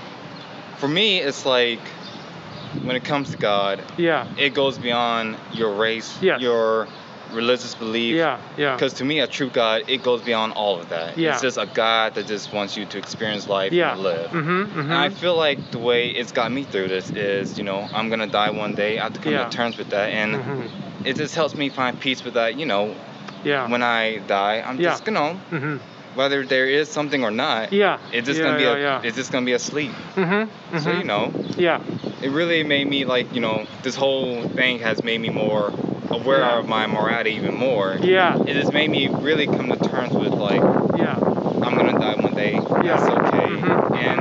for 0.79 0.87
me, 0.87 1.19
it's 1.19 1.45
like 1.45 1.79
when 2.83 2.95
it 2.95 3.03
comes 3.03 3.29
to 3.31 3.37
God, 3.37 3.79
Yeah. 3.97 4.25
it 4.37 4.53
goes 4.55 4.77
beyond 4.79 5.37
your 5.53 5.73
race, 5.75 6.17
Yes. 6.21 6.41
your 6.41 6.87
religious 7.31 7.75
belief. 7.75 8.15
Yeah. 8.15 8.37
Yeah. 8.57 8.73
Because 8.75 8.93
to 8.93 9.05
me, 9.05 9.19
a 9.19 9.27
true 9.27 9.49
God, 9.49 9.83
it 9.87 10.01
goes 10.03 10.21
beyond 10.21 10.53
all 10.53 10.79
of 10.79 10.89
that. 10.89 11.17
Yeah. 11.17 11.33
It's 11.33 11.41
just 11.41 11.57
a 11.57 11.65
God 11.67 12.15
that 12.15 12.27
just 12.27 12.51
wants 12.53 12.75
you 12.77 12.85
to 12.85 12.97
experience 12.97 13.47
life 13.47 13.71
Yeah. 13.73 13.93
and 13.93 14.01
live. 14.01 14.31
Mm-hmm. 14.31 14.61
mm-hmm. 14.63 14.79
And 14.79 14.93
I 14.93 15.09
feel 15.09 15.35
like 15.35 15.59
the 15.71 15.79
way 15.79 16.09
it's 16.09 16.31
got 16.31 16.51
me 16.51 16.63
through 16.63 16.87
this 16.87 17.11
is, 17.11 17.57
you 17.59 17.63
know, 17.63 17.87
I'm 17.93 18.09
gonna 18.09 18.27
die 18.27 18.49
one 18.49 18.73
day. 18.73 18.97
I 18.99 19.03
have 19.03 19.13
to 19.13 19.19
come 19.19 19.33
Yeah. 19.33 19.45
to 19.45 19.55
terms 19.55 19.77
with 19.77 19.89
that, 19.91 20.09
and 20.09 20.35
Mhm. 20.35 20.69
it 21.03 21.15
just 21.15 21.35
helps 21.35 21.55
me 21.55 21.69
find 21.69 21.99
peace 21.99 22.23
with 22.23 22.33
that. 22.35 22.57
You 22.59 22.65
know, 22.65 22.93
Yeah. 23.45 23.69
when 23.69 23.83
I 23.83 24.17
die, 24.27 24.61
I'm 24.65 24.77
Yeah. 24.79 24.89
just, 24.91 25.05
you 25.07 25.13
know, 25.13 25.39
mm-hmm. 25.51 25.77
whether 26.17 26.45
there 26.45 26.67
is 26.67 26.89
something 26.89 27.23
or 27.23 27.31
not, 27.31 27.71
Yeah. 27.71 27.99
it's 28.11 28.25
just 28.27 28.39
yeah, 28.39 28.45
gonna 28.45 28.57
be 28.57 28.63
yeah, 28.63 28.75
a, 28.75 28.79
yeah. 28.79 29.01
it's 29.03 29.15
just 29.15 29.31
gonna 29.31 29.45
be 29.45 29.53
asleep. 29.53 29.91
Mm-hmm. 30.15 30.77
So 30.79 30.91
you 30.91 31.03
know, 31.03 31.31
Yeah. 31.57 31.79
it 32.21 32.29
really 32.31 32.63
made 32.63 32.87
me 32.87 33.05
like, 33.05 33.27
you 33.35 33.41
know, 33.41 33.65
this 33.83 33.95
whole 33.95 34.43
thing 34.57 34.79
has 34.79 35.03
made 35.03 35.19
me 35.21 35.29
more 35.29 35.71
aware 36.09 36.39
Yeah. 36.39 36.59
of 36.59 36.67
my 36.67 36.87
morality 36.87 37.31
even 37.41 37.53
more. 37.53 37.97
Yeah. 38.01 38.37
It 38.49 38.55
has 38.61 38.71
made 38.71 38.89
me 38.89 39.07
really 39.07 39.47
come 39.47 39.69
to 39.69 39.77
terms 39.77 40.13
with 40.15 40.33
like, 40.33 40.63
Yeah. 40.97 41.17
I'm 41.63 41.75
gonna 41.77 41.97
die 41.99 42.15
one 42.15 42.35
day. 42.35 42.53
Yeah. 42.53 42.95
That's 42.95 43.09
okay, 43.09 43.47
Mhm. 43.57 43.95
and 44.05 44.19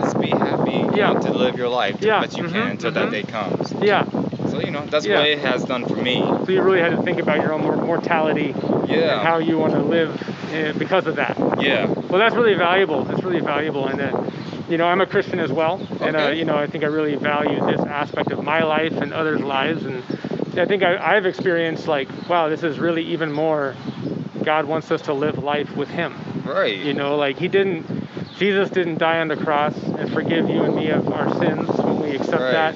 just 0.00 0.18
be 0.20 0.30
happy. 0.30 0.72
you 0.96 1.02
know, 1.02 1.20
to 1.20 1.30
live 1.30 1.58
your 1.58 1.68
life 1.68 1.96
Yeah. 2.00 2.20
best 2.22 2.36
you 2.38 2.44
Mhm, 2.44 2.52
can 2.52 2.68
until 2.70 2.90
that 2.92 3.10
day 3.10 3.22
comes. 3.22 3.72
Yeah. 3.80 4.04
So 4.48 4.60
you 4.60 4.70
know, 4.70 4.84
that's 4.86 5.06
Yeah. 5.06 5.18
what 5.18 5.28
it 5.28 5.38
has 5.38 5.64
done 5.64 5.84
for 5.86 5.96
me. 5.96 6.32
So 6.46 6.52
you 6.52 6.62
really 6.62 6.80
had 6.80 6.90
to 6.90 6.98
think 6.98 7.18
about 7.18 7.40
your 7.40 7.52
own 7.52 7.62
mortality 7.62 8.54
Yeah. 8.86 9.18
and 9.18 9.26
how 9.26 9.38
you 9.38 9.58
want 9.58 9.74
to 9.74 9.82
live 9.82 10.10
uh, 10.54 10.72
because 10.78 11.06
of 11.06 11.16
that. 11.16 11.36
yeah. 11.58 11.88
Well, 12.10 12.18
that's 12.20 12.36
really 12.36 12.54
valuable. 12.54 13.02
That's 13.04 13.22
really 13.24 13.40
valuable, 13.40 13.88
and 13.88 14.00
uh, 14.00 14.12
you 14.70 14.78
know, 14.78 14.86
I'm 14.86 15.00
a 15.00 15.06
Christian 15.06 15.38
as 15.40 15.52
well, 15.52 15.80
and 16.02 16.16
uh, 16.16 16.28
you 16.28 16.44
know, 16.44 16.56
I 16.56 16.66
think 16.66 16.84
I 16.84 16.88
really 16.88 17.14
value 17.16 17.60
this 17.62 17.80
aspect 17.80 18.30
of 18.30 18.42
my 18.42 18.62
life 18.64 18.92
and 19.00 19.12
others' 19.12 19.40
lives, 19.40 19.84
and 19.84 20.02
I 20.58 20.64
think 20.64 20.82
I, 20.82 21.16
I've 21.16 21.26
experienced 21.26 21.86
like, 21.88 22.08
wow, 22.28 22.48
this 22.48 22.62
is 22.62 22.78
really 22.78 23.02
even 23.04 23.32
more. 23.32 23.74
God 24.44 24.64
wants 24.66 24.90
us 24.90 25.02
to 25.02 25.12
live 25.12 25.38
life 25.38 25.76
with 25.76 25.88
Him. 25.88 26.14
Right. 26.46 26.78
You 26.78 26.94
know, 26.94 27.16
like 27.16 27.38
He 27.38 27.48
didn't, 27.48 27.84
Jesus 28.38 28.70
didn't 28.70 28.98
die 28.98 29.18
on 29.18 29.28
the 29.28 29.36
cross 29.36 29.74
and 29.98 30.10
forgive 30.12 30.48
you 30.48 30.62
and 30.64 30.74
me 30.74 30.90
of 30.90 31.10
our 31.12 31.28
sins 31.38 31.68
when 31.70 32.00
we 32.00 32.14
accept 32.14 32.42
Right. 32.42 32.52
that, 32.52 32.74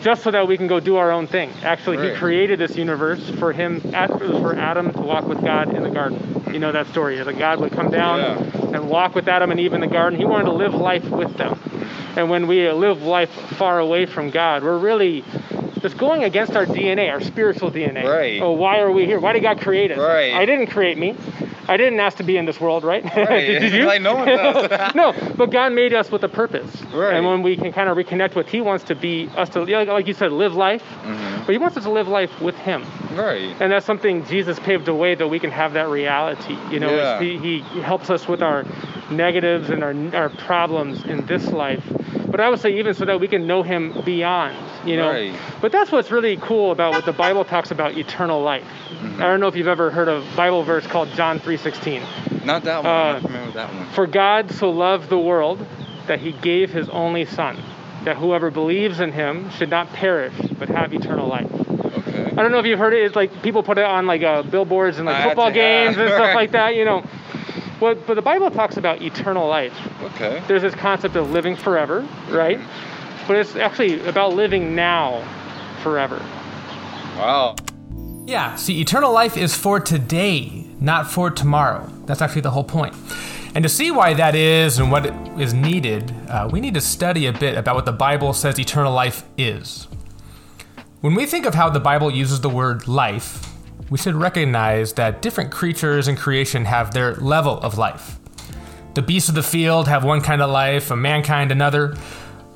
just 0.00 0.22
so 0.22 0.30
that 0.30 0.46
we 0.48 0.56
can 0.56 0.66
go 0.66 0.80
do 0.80 0.96
our 0.96 1.10
own 1.10 1.26
thing. 1.26 1.50
Actually, 1.62 2.10
He 2.10 2.16
created 2.16 2.58
this 2.58 2.76
universe 2.76 3.22
for 3.38 3.52
Him, 3.52 3.80
for 3.80 4.54
Adam 4.56 4.92
to 4.92 5.00
walk 5.00 5.26
with 5.26 5.42
God 5.42 5.74
in 5.74 5.82
the 5.82 5.90
garden. 5.90 6.44
You 6.52 6.58
know 6.58 6.72
that 6.72 6.88
story, 6.88 7.22
that 7.22 7.38
God 7.38 7.60
would 7.60 7.72
come 7.72 7.90
down 7.90 8.18
Yeah. 8.18 8.76
and 8.76 8.88
walk 8.88 9.14
with 9.14 9.28
Adam 9.28 9.50
and 9.50 9.60
Eve 9.60 9.72
in 9.72 9.80
the 9.80 9.86
garden. 9.86 10.18
He 10.18 10.24
wanted 10.24 10.44
to 10.44 10.52
live 10.52 10.74
life 10.74 11.08
with 11.08 11.36
them. 11.36 11.58
And 12.16 12.28
when 12.28 12.46
we 12.46 12.70
live 12.70 13.02
life 13.02 13.30
far 13.30 13.78
away 13.78 14.06
from 14.06 14.30
God, 14.30 14.62
we're 14.62 14.76
really 14.78 15.24
just 15.80 15.96
going 15.96 16.24
against 16.24 16.54
our 16.54 16.66
DNA, 16.66 17.10
our 17.10 17.20
spiritual 17.20 17.70
DNA. 17.70 18.04
Right. 18.04 18.40
Oh, 18.42 18.52
why 18.52 18.80
are 18.80 18.90
we 18.92 19.06
here? 19.06 19.18
Why 19.18 19.32
did 19.32 19.42
God 19.42 19.60
create 19.60 19.90
us? 19.90 19.98
Right. 19.98 20.32
I 20.34 20.44
didn't 20.44 20.66
create 20.68 20.98
me. 20.98 21.16
I 21.72 21.78
didn't 21.78 22.00
ask 22.00 22.18
to 22.18 22.22
be 22.22 22.36
in 22.36 22.44
this 22.44 22.60
world, 22.60 22.84
right? 22.84 23.02
Right. 23.16 23.46
did, 23.46 23.72
you? 23.72 23.84
Like 23.86 24.02
no 24.02 24.14
one 24.16 24.26
does. 24.28 24.94
no, 24.94 25.12
but 25.36 25.50
God 25.50 25.72
made 25.72 25.94
us 25.94 26.10
with 26.10 26.22
a 26.22 26.28
purpose. 26.28 26.82
Right. 26.92 27.14
And 27.14 27.24
when 27.26 27.42
we 27.42 27.56
can 27.56 27.72
kind 27.72 27.88
of 27.88 27.96
reconnect 27.96 28.34
with 28.34 28.46
He 28.48 28.60
wants 28.60 28.84
to 28.84 28.94
be 28.94 29.28
us 29.36 29.48
to, 29.50 29.64
like 29.64 30.06
you 30.06 30.12
said, 30.14 30.32
live 30.32 30.54
life. 30.54 30.84
Mhm. 31.02 31.46
But 31.46 31.52
He 31.52 31.58
wants 31.58 31.76
us 31.78 31.84
to 31.84 31.90
live 31.90 32.08
life 32.08 32.40
with 32.40 32.56
Him. 32.56 32.84
Right. 33.14 33.56
And 33.60 33.72
that's 33.72 33.86
something 33.86 34.24
Jesus 34.26 34.58
paved 34.60 34.84
the 34.84 34.94
way 34.94 35.14
that 35.14 35.28
we 35.28 35.38
can 35.38 35.50
have 35.50 35.72
that 35.72 35.88
reality. 35.88 36.56
You 36.70 36.80
know, 36.80 36.94
Yeah. 36.94 37.20
he, 37.20 37.38
he 37.38 37.60
helps 37.80 38.10
us 38.10 38.28
with 38.28 38.42
our 38.42 38.64
negatives 39.10 39.70
and 39.70 39.82
our, 39.82 39.94
our 40.14 40.28
problems 40.28 41.04
in 41.04 41.24
this 41.26 41.46
life. 41.48 41.84
But 42.28 42.40
I 42.40 42.48
would 42.48 42.60
say 42.60 42.78
even 42.78 42.94
so 42.94 43.04
that 43.04 43.20
we 43.20 43.28
can 43.28 43.46
know 43.46 43.62
him 43.62 44.00
beyond, 44.04 44.56
you 44.88 44.96
know. 44.96 45.10
Right. 45.10 45.34
But 45.60 45.70
that's 45.72 45.92
what's 45.92 46.10
really 46.10 46.38
cool 46.38 46.70
about 46.70 46.92
what 46.92 47.04
the 47.04 47.12
Bible 47.12 47.44
talks 47.44 47.70
about 47.70 47.96
eternal 47.98 48.42
life. 48.42 48.64
Mm-hmm. 49.22 49.24
I 49.24 49.30
don't 49.30 49.40
know 49.40 49.48
if 49.48 49.56
you've 49.56 49.68
ever 49.68 49.90
heard 49.90 50.08
of 50.08 50.24
Bible 50.36 50.62
verse 50.64 50.86
called 50.86 51.08
John 51.10 51.38
3:16. 51.38 52.44
Not 52.44 52.64
that 52.64 52.82
one. 52.82 52.86
Uh, 52.92 53.20
remember 53.22 53.52
that 53.52 53.72
one. 53.72 53.86
For 53.94 54.06
God 54.06 54.50
so 54.50 54.70
loved 54.70 55.08
the 55.08 55.18
world 55.18 55.64
that 56.08 56.18
he 56.20 56.32
gave 56.32 56.70
his 56.72 56.88
only 56.88 57.24
son, 57.24 57.62
that 58.04 58.16
whoever 58.16 58.50
believes 58.50 58.98
in 59.00 59.12
him 59.12 59.50
should 59.50 59.70
not 59.70 59.88
perish 59.92 60.34
but 60.58 60.68
have 60.68 60.92
eternal 60.92 61.28
life. 61.28 61.50
Okay. 61.52 62.24
I 62.24 62.42
don't 62.42 62.50
know 62.50 62.58
if 62.58 62.66
you've 62.66 62.78
heard 62.80 62.94
it. 62.94 63.04
It's 63.04 63.14
like 63.14 63.42
people 63.42 63.62
put 63.62 63.78
it 63.78 63.84
on 63.84 64.06
like 64.06 64.22
uh, 64.22 64.42
billboards 64.42 64.98
and 64.98 65.06
like 65.06 65.16
I 65.16 65.28
football 65.28 65.50
to- 65.50 65.56
yeah, 65.56 65.84
games 65.84 65.98
and 65.98 66.08
stuff 66.08 66.34
like 66.34 66.50
that. 66.58 66.74
You 66.74 66.84
know, 66.84 67.04
but 67.78 68.04
but 68.06 68.14
the 68.14 68.22
Bible 68.22 68.50
talks 68.50 68.76
about 68.76 69.02
eternal 69.02 69.46
life. 69.48 69.76
Okay. 70.02 70.42
There's 70.48 70.62
this 70.62 70.74
concept 70.74 71.14
of 71.14 71.30
living 71.30 71.54
forever, 71.54 72.06
right? 72.28 72.58
But 73.28 73.36
it's 73.36 73.54
actually 73.54 74.04
about 74.04 74.34
living 74.34 74.74
now, 74.74 75.22
forever. 75.84 76.20
Wow. 77.16 77.54
Yeah, 78.24 78.54
see, 78.54 78.80
eternal 78.80 79.12
life 79.12 79.36
is 79.36 79.54
for 79.54 79.80
today, 79.80 80.64
not 80.80 81.10
for 81.10 81.28
tomorrow. 81.28 81.90
That's 82.06 82.22
actually 82.22 82.42
the 82.42 82.52
whole 82.52 82.64
point. 82.64 82.94
And 83.54 83.64
to 83.64 83.68
see 83.68 83.90
why 83.90 84.14
that 84.14 84.36
is 84.36 84.78
and 84.78 84.92
what 84.92 85.06
is 85.40 85.52
needed, 85.52 86.14
uh, 86.28 86.48
we 86.50 86.60
need 86.60 86.74
to 86.74 86.80
study 86.80 87.26
a 87.26 87.32
bit 87.32 87.58
about 87.58 87.74
what 87.74 87.84
the 87.84 87.92
Bible 87.92 88.32
says 88.32 88.58
eternal 88.60 88.92
life 88.92 89.24
is. 89.36 89.88
When 91.00 91.16
we 91.16 91.26
think 91.26 91.46
of 91.46 91.54
how 91.54 91.68
the 91.68 91.80
Bible 91.80 92.12
uses 92.12 92.40
the 92.40 92.48
word 92.48 92.86
life, 92.86 93.44
we 93.90 93.98
should 93.98 94.14
recognize 94.14 94.92
that 94.94 95.20
different 95.20 95.50
creatures 95.50 96.06
in 96.06 96.14
creation 96.14 96.64
have 96.64 96.94
their 96.94 97.16
level 97.16 97.58
of 97.58 97.76
life. 97.76 98.20
The 98.94 99.02
beasts 99.02 99.28
of 99.30 99.34
the 99.34 99.42
field 99.42 99.88
have 99.88 100.04
one 100.04 100.20
kind 100.20 100.40
of 100.40 100.48
life, 100.48 100.92
a 100.92 100.96
mankind 100.96 101.50
another. 101.50 101.96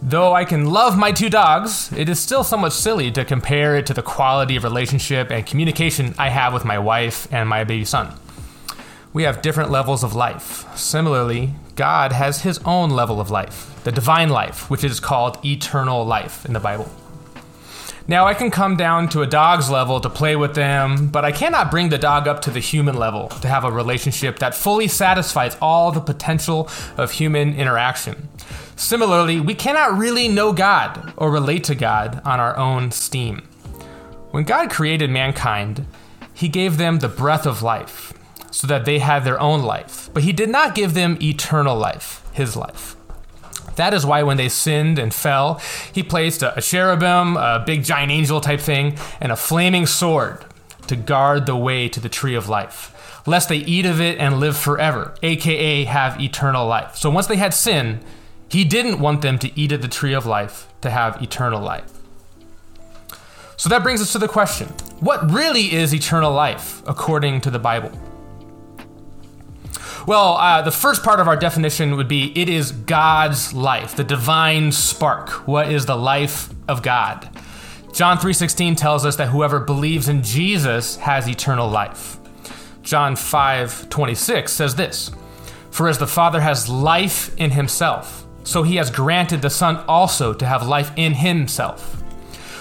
Though 0.02 0.34
I 0.34 0.44
can 0.44 0.66
love 0.66 0.98
my 0.98 1.10
two 1.10 1.30
dogs, 1.30 1.90
it 1.92 2.08
is 2.08 2.20
still 2.20 2.44
somewhat 2.44 2.72
silly 2.72 3.10
to 3.12 3.24
compare 3.24 3.76
it 3.76 3.86
to 3.86 3.94
the 3.94 4.02
quality 4.02 4.54
of 4.54 4.62
relationship 4.62 5.30
and 5.30 5.46
communication 5.46 6.14
I 6.18 6.28
have 6.28 6.52
with 6.52 6.64
my 6.64 6.78
wife 6.78 7.26
and 7.32 7.48
my 7.48 7.64
baby 7.64 7.86
son. 7.86 8.12
We 9.14 9.22
have 9.22 9.40
different 9.40 9.70
levels 9.70 10.04
of 10.04 10.14
life. 10.14 10.66
Similarly, 10.76 11.54
God 11.74 12.12
has 12.12 12.42
his 12.42 12.60
own 12.64 12.90
level 12.90 13.20
of 13.20 13.30
life, 13.30 13.82
the 13.84 13.92
divine 13.92 14.28
life, 14.28 14.68
which 14.68 14.84
is 14.84 15.00
called 15.00 15.42
eternal 15.44 16.04
life 16.04 16.44
in 16.44 16.52
the 16.52 16.60
Bible. 16.60 16.90
Now, 18.08 18.26
I 18.26 18.34
can 18.34 18.52
come 18.52 18.76
down 18.76 19.08
to 19.10 19.22
a 19.22 19.26
dog's 19.26 19.68
level 19.68 20.00
to 20.00 20.08
play 20.08 20.36
with 20.36 20.54
them, 20.54 21.08
but 21.08 21.24
I 21.24 21.32
cannot 21.32 21.72
bring 21.72 21.88
the 21.88 21.98
dog 21.98 22.28
up 22.28 22.40
to 22.42 22.50
the 22.50 22.60
human 22.60 22.96
level 22.96 23.28
to 23.28 23.48
have 23.48 23.64
a 23.64 23.70
relationship 23.70 24.38
that 24.38 24.54
fully 24.54 24.86
satisfies 24.86 25.56
all 25.60 25.90
the 25.90 26.00
potential 26.00 26.70
of 26.96 27.10
human 27.10 27.54
interaction. 27.56 28.28
Similarly, 28.76 29.40
we 29.40 29.54
cannot 29.54 29.98
really 29.98 30.28
know 30.28 30.52
God 30.52 31.14
or 31.16 31.32
relate 31.32 31.64
to 31.64 31.74
God 31.74 32.22
on 32.24 32.38
our 32.38 32.56
own 32.56 32.92
steam. 32.92 33.38
When 34.30 34.44
God 34.44 34.70
created 34.70 35.10
mankind, 35.10 35.84
he 36.32 36.48
gave 36.48 36.76
them 36.76 37.00
the 37.00 37.08
breath 37.08 37.44
of 37.44 37.62
life 37.62 38.12
so 38.52 38.68
that 38.68 38.84
they 38.84 39.00
had 39.00 39.24
their 39.24 39.40
own 39.40 39.62
life, 39.62 40.10
but 40.14 40.22
he 40.22 40.32
did 40.32 40.48
not 40.48 40.76
give 40.76 40.94
them 40.94 41.18
eternal 41.20 41.76
life, 41.76 42.22
his 42.32 42.54
life. 42.54 42.94
That 43.76 43.94
is 43.94 44.04
why 44.04 44.22
when 44.22 44.36
they 44.36 44.48
sinned 44.48 44.98
and 44.98 45.14
fell, 45.14 45.60
he 45.92 46.02
placed 46.02 46.42
a, 46.42 46.56
a 46.56 46.60
cherubim, 46.60 47.36
a 47.36 47.62
big 47.64 47.84
giant 47.84 48.10
angel 48.10 48.40
type 48.40 48.60
thing, 48.60 48.96
and 49.20 49.30
a 49.30 49.36
flaming 49.36 49.86
sword 49.86 50.44
to 50.88 50.96
guard 50.96 51.46
the 51.46 51.56
way 51.56 51.88
to 51.88 52.00
the 52.00 52.08
tree 52.08 52.34
of 52.34 52.48
life, 52.48 53.22
lest 53.26 53.48
they 53.48 53.58
eat 53.58 53.86
of 53.86 54.00
it 54.00 54.18
and 54.18 54.40
live 54.40 54.56
forever, 54.56 55.14
aka 55.22 55.84
have 55.84 56.20
eternal 56.20 56.66
life. 56.66 56.96
So 56.96 57.10
once 57.10 57.26
they 57.26 57.36
had 57.36 57.54
sin, 57.54 58.00
he 58.48 58.64
didn't 58.64 59.00
want 59.00 59.22
them 59.22 59.38
to 59.40 59.58
eat 59.58 59.72
of 59.72 59.82
the 59.82 59.88
tree 59.88 60.12
of 60.12 60.26
life 60.26 60.68
to 60.80 60.90
have 60.90 61.20
eternal 61.22 61.60
life. 61.60 61.92
So 63.56 63.68
that 63.70 63.82
brings 63.82 64.00
us 64.02 64.12
to 64.12 64.18
the 64.18 64.28
question 64.28 64.68
what 65.00 65.30
really 65.30 65.72
is 65.72 65.94
eternal 65.94 66.32
life 66.32 66.82
according 66.86 67.40
to 67.42 67.50
the 67.50 67.58
Bible? 67.58 67.90
Well, 70.06 70.36
uh, 70.36 70.62
the 70.62 70.70
first 70.70 71.02
part 71.02 71.18
of 71.18 71.26
our 71.26 71.34
definition 71.34 71.96
would 71.96 72.06
be 72.06 72.30
it 72.40 72.48
is 72.48 72.70
God's 72.70 73.52
life, 73.52 73.96
the 73.96 74.04
divine 74.04 74.70
spark. 74.70 75.30
What 75.48 75.72
is 75.72 75.86
the 75.86 75.96
life 75.96 76.48
of 76.68 76.80
God? 76.82 77.28
John 77.92 78.16
3:16 78.16 78.76
tells 78.76 79.04
us 79.04 79.16
that 79.16 79.30
whoever 79.30 79.58
believes 79.58 80.08
in 80.08 80.22
Jesus 80.22 80.94
has 80.98 81.28
eternal 81.28 81.68
life. 81.68 82.18
John 82.84 83.16
5:26 83.16 84.52
says 84.52 84.76
this: 84.76 85.10
For 85.72 85.88
as 85.88 85.98
the 85.98 86.06
Father 86.06 86.40
has 86.40 86.68
life 86.68 87.34
in 87.36 87.50
himself, 87.50 88.26
so 88.44 88.62
he 88.62 88.76
has 88.76 88.90
granted 88.92 89.42
the 89.42 89.50
Son 89.50 89.82
also 89.88 90.32
to 90.32 90.46
have 90.46 90.64
life 90.64 90.92
in 90.94 91.14
himself. 91.14 92.04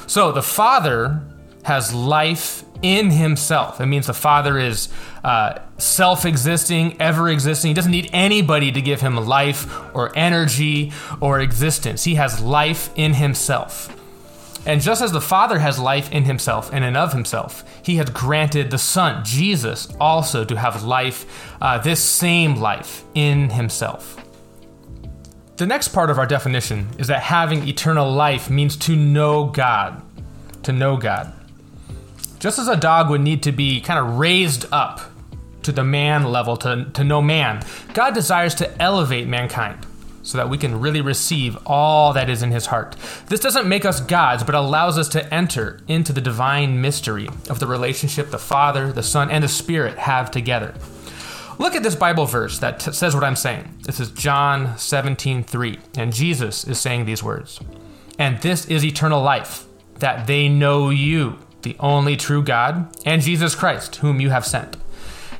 So 0.07 0.31
the 0.31 0.41
Father 0.41 1.21
has 1.65 1.93
life 1.93 2.63
in 2.81 3.09
himself. 3.11 3.81
It 3.81 3.87
means 3.87 4.07
the 4.07 4.13
Father 4.13 4.57
is 4.57 4.89
uh, 5.23 5.59
self 5.77 6.25
existing, 6.25 6.99
ever 7.01 7.29
existing. 7.29 7.69
He 7.69 7.73
doesn't 7.73 7.91
need 7.91 8.09
anybody 8.13 8.71
to 8.71 8.81
give 8.81 9.01
him 9.01 9.15
life 9.15 9.67
or 9.95 10.15
energy 10.15 10.91
or 11.19 11.39
existence. 11.39 12.03
He 12.03 12.15
has 12.15 12.39
life 12.39 12.91
in 12.95 13.15
himself. 13.15 13.91
And 14.67 14.81
just 14.81 15.01
as 15.01 15.11
the 15.11 15.21
Father 15.21 15.59
has 15.59 15.77
life 15.77 16.11
in 16.11 16.25
himself 16.25 16.71
and 16.73 16.83
in 16.83 16.95
of 16.95 17.13
himself, 17.13 17.63
he 17.83 17.95
has 17.97 18.09
granted 18.09 18.71
the 18.71 18.79
Son, 18.79 19.23
Jesus, 19.23 19.87
also 19.99 20.43
to 20.43 20.55
have 20.57 20.83
life, 20.83 21.53
uh, 21.61 21.77
this 21.77 22.03
same 22.03 22.55
life 22.55 23.03
in 23.13 23.51
himself. 23.51 24.23
The 25.57 25.65
next 25.65 25.89
part 25.89 26.09
of 26.09 26.19
our 26.19 26.25
definition 26.25 26.89
is 26.97 27.07
that 27.07 27.21
having 27.21 27.67
eternal 27.67 28.11
life 28.11 28.49
means 28.49 28.75
to 28.77 28.95
know 28.95 29.45
God. 29.45 30.01
To 30.63 30.71
know 30.71 30.97
God. 30.97 31.31
Just 32.45 32.59
as 32.59 32.67
a 32.67 32.77
dog 32.77 33.09
would 33.09 33.21
need 33.21 33.41
to 33.41 33.51
be 33.51 33.81
kind 33.81 33.97
of 33.97 34.19
raised 34.19 34.67
up 34.71 35.01
to 35.63 35.71
the 35.71 35.83
man 35.83 36.25
level 36.25 36.55
to, 36.57 36.85
to 36.93 37.03
know 37.03 37.19
man, 37.19 37.65
God 37.95 38.13
desires 38.13 38.53
to 38.53 38.79
elevate 38.79 39.27
mankind 39.27 39.83
so 40.21 40.37
that 40.37 40.47
we 40.47 40.59
can 40.59 40.79
really 40.79 41.01
receive 41.01 41.57
all 41.65 42.13
that 42.13 42.29
is 42.29 42.43
in 42.43 42.51
his 42.51 42.67
heart. 42.67 42.97
This 43.29 43.39
doesn't 43.39 43.67
make 43.67 43.83
us 43.83 43.99
gods, 43.99 44.43
but 44.43 44.53
allows 44.53 44.99
us 44.99 45.09
to 45.09 45.33
enter 45.33 45.79
into 45.87 46.13
the 46.13 46.21
divine 46.21 46.79
mystery 46.79 47.27
of 47.49 47.57
the 47.57 47.65
relationship 47.65 48.29
the 48.29 48.37
Father, 48.37 48.93
the 48.93 49.01
Son, 49.01 49.31
and 49.31 49.43
the 49.43 49.47
Spirit 49.47 49.97
have 49.97 50.29
together. 50.29 50.75
Look 51.57 51.73
at 51.73 51.81
this 51.81 51.95
Bible 51.95 52.27
verse 52.27 52.59
that 52.59 52.79
t- 52.79 52.91
says 52.91 53.15
what 53.15 53.23
I'm 53.23 53.35
saying. 53.35 53.75
This 53.81 53.99
is 53.99 54.11
John 54.11 54.77
17, 54.77 55.43
3, 55.45 55.79
and 55.97 56.13
Jesus 56.13 56.63
is 56.67 56.79
saying 56.79 57.05
these 57.05 57.23
words. 57.23 57.59
And 58.19 58.39
this 58.43 58.67
is 58.67 58.85
eternal 58.85 59.23
life, 59.23 59.65
that 59.95 60.27
they 60.27 60.47
know 60.47 60.91
you, 60.91 61.39
the 61.65 61.75
only 61.81 62.15
true 62.15 62.41
God, 62.41 62.87
and 63.05 63.21
Jesus 63.21 63.55
Christ, 63.55 63.97
whom 63.97 64.21
you 64.21 64.29
have 64.29 64.45
sent. 64.45 64.77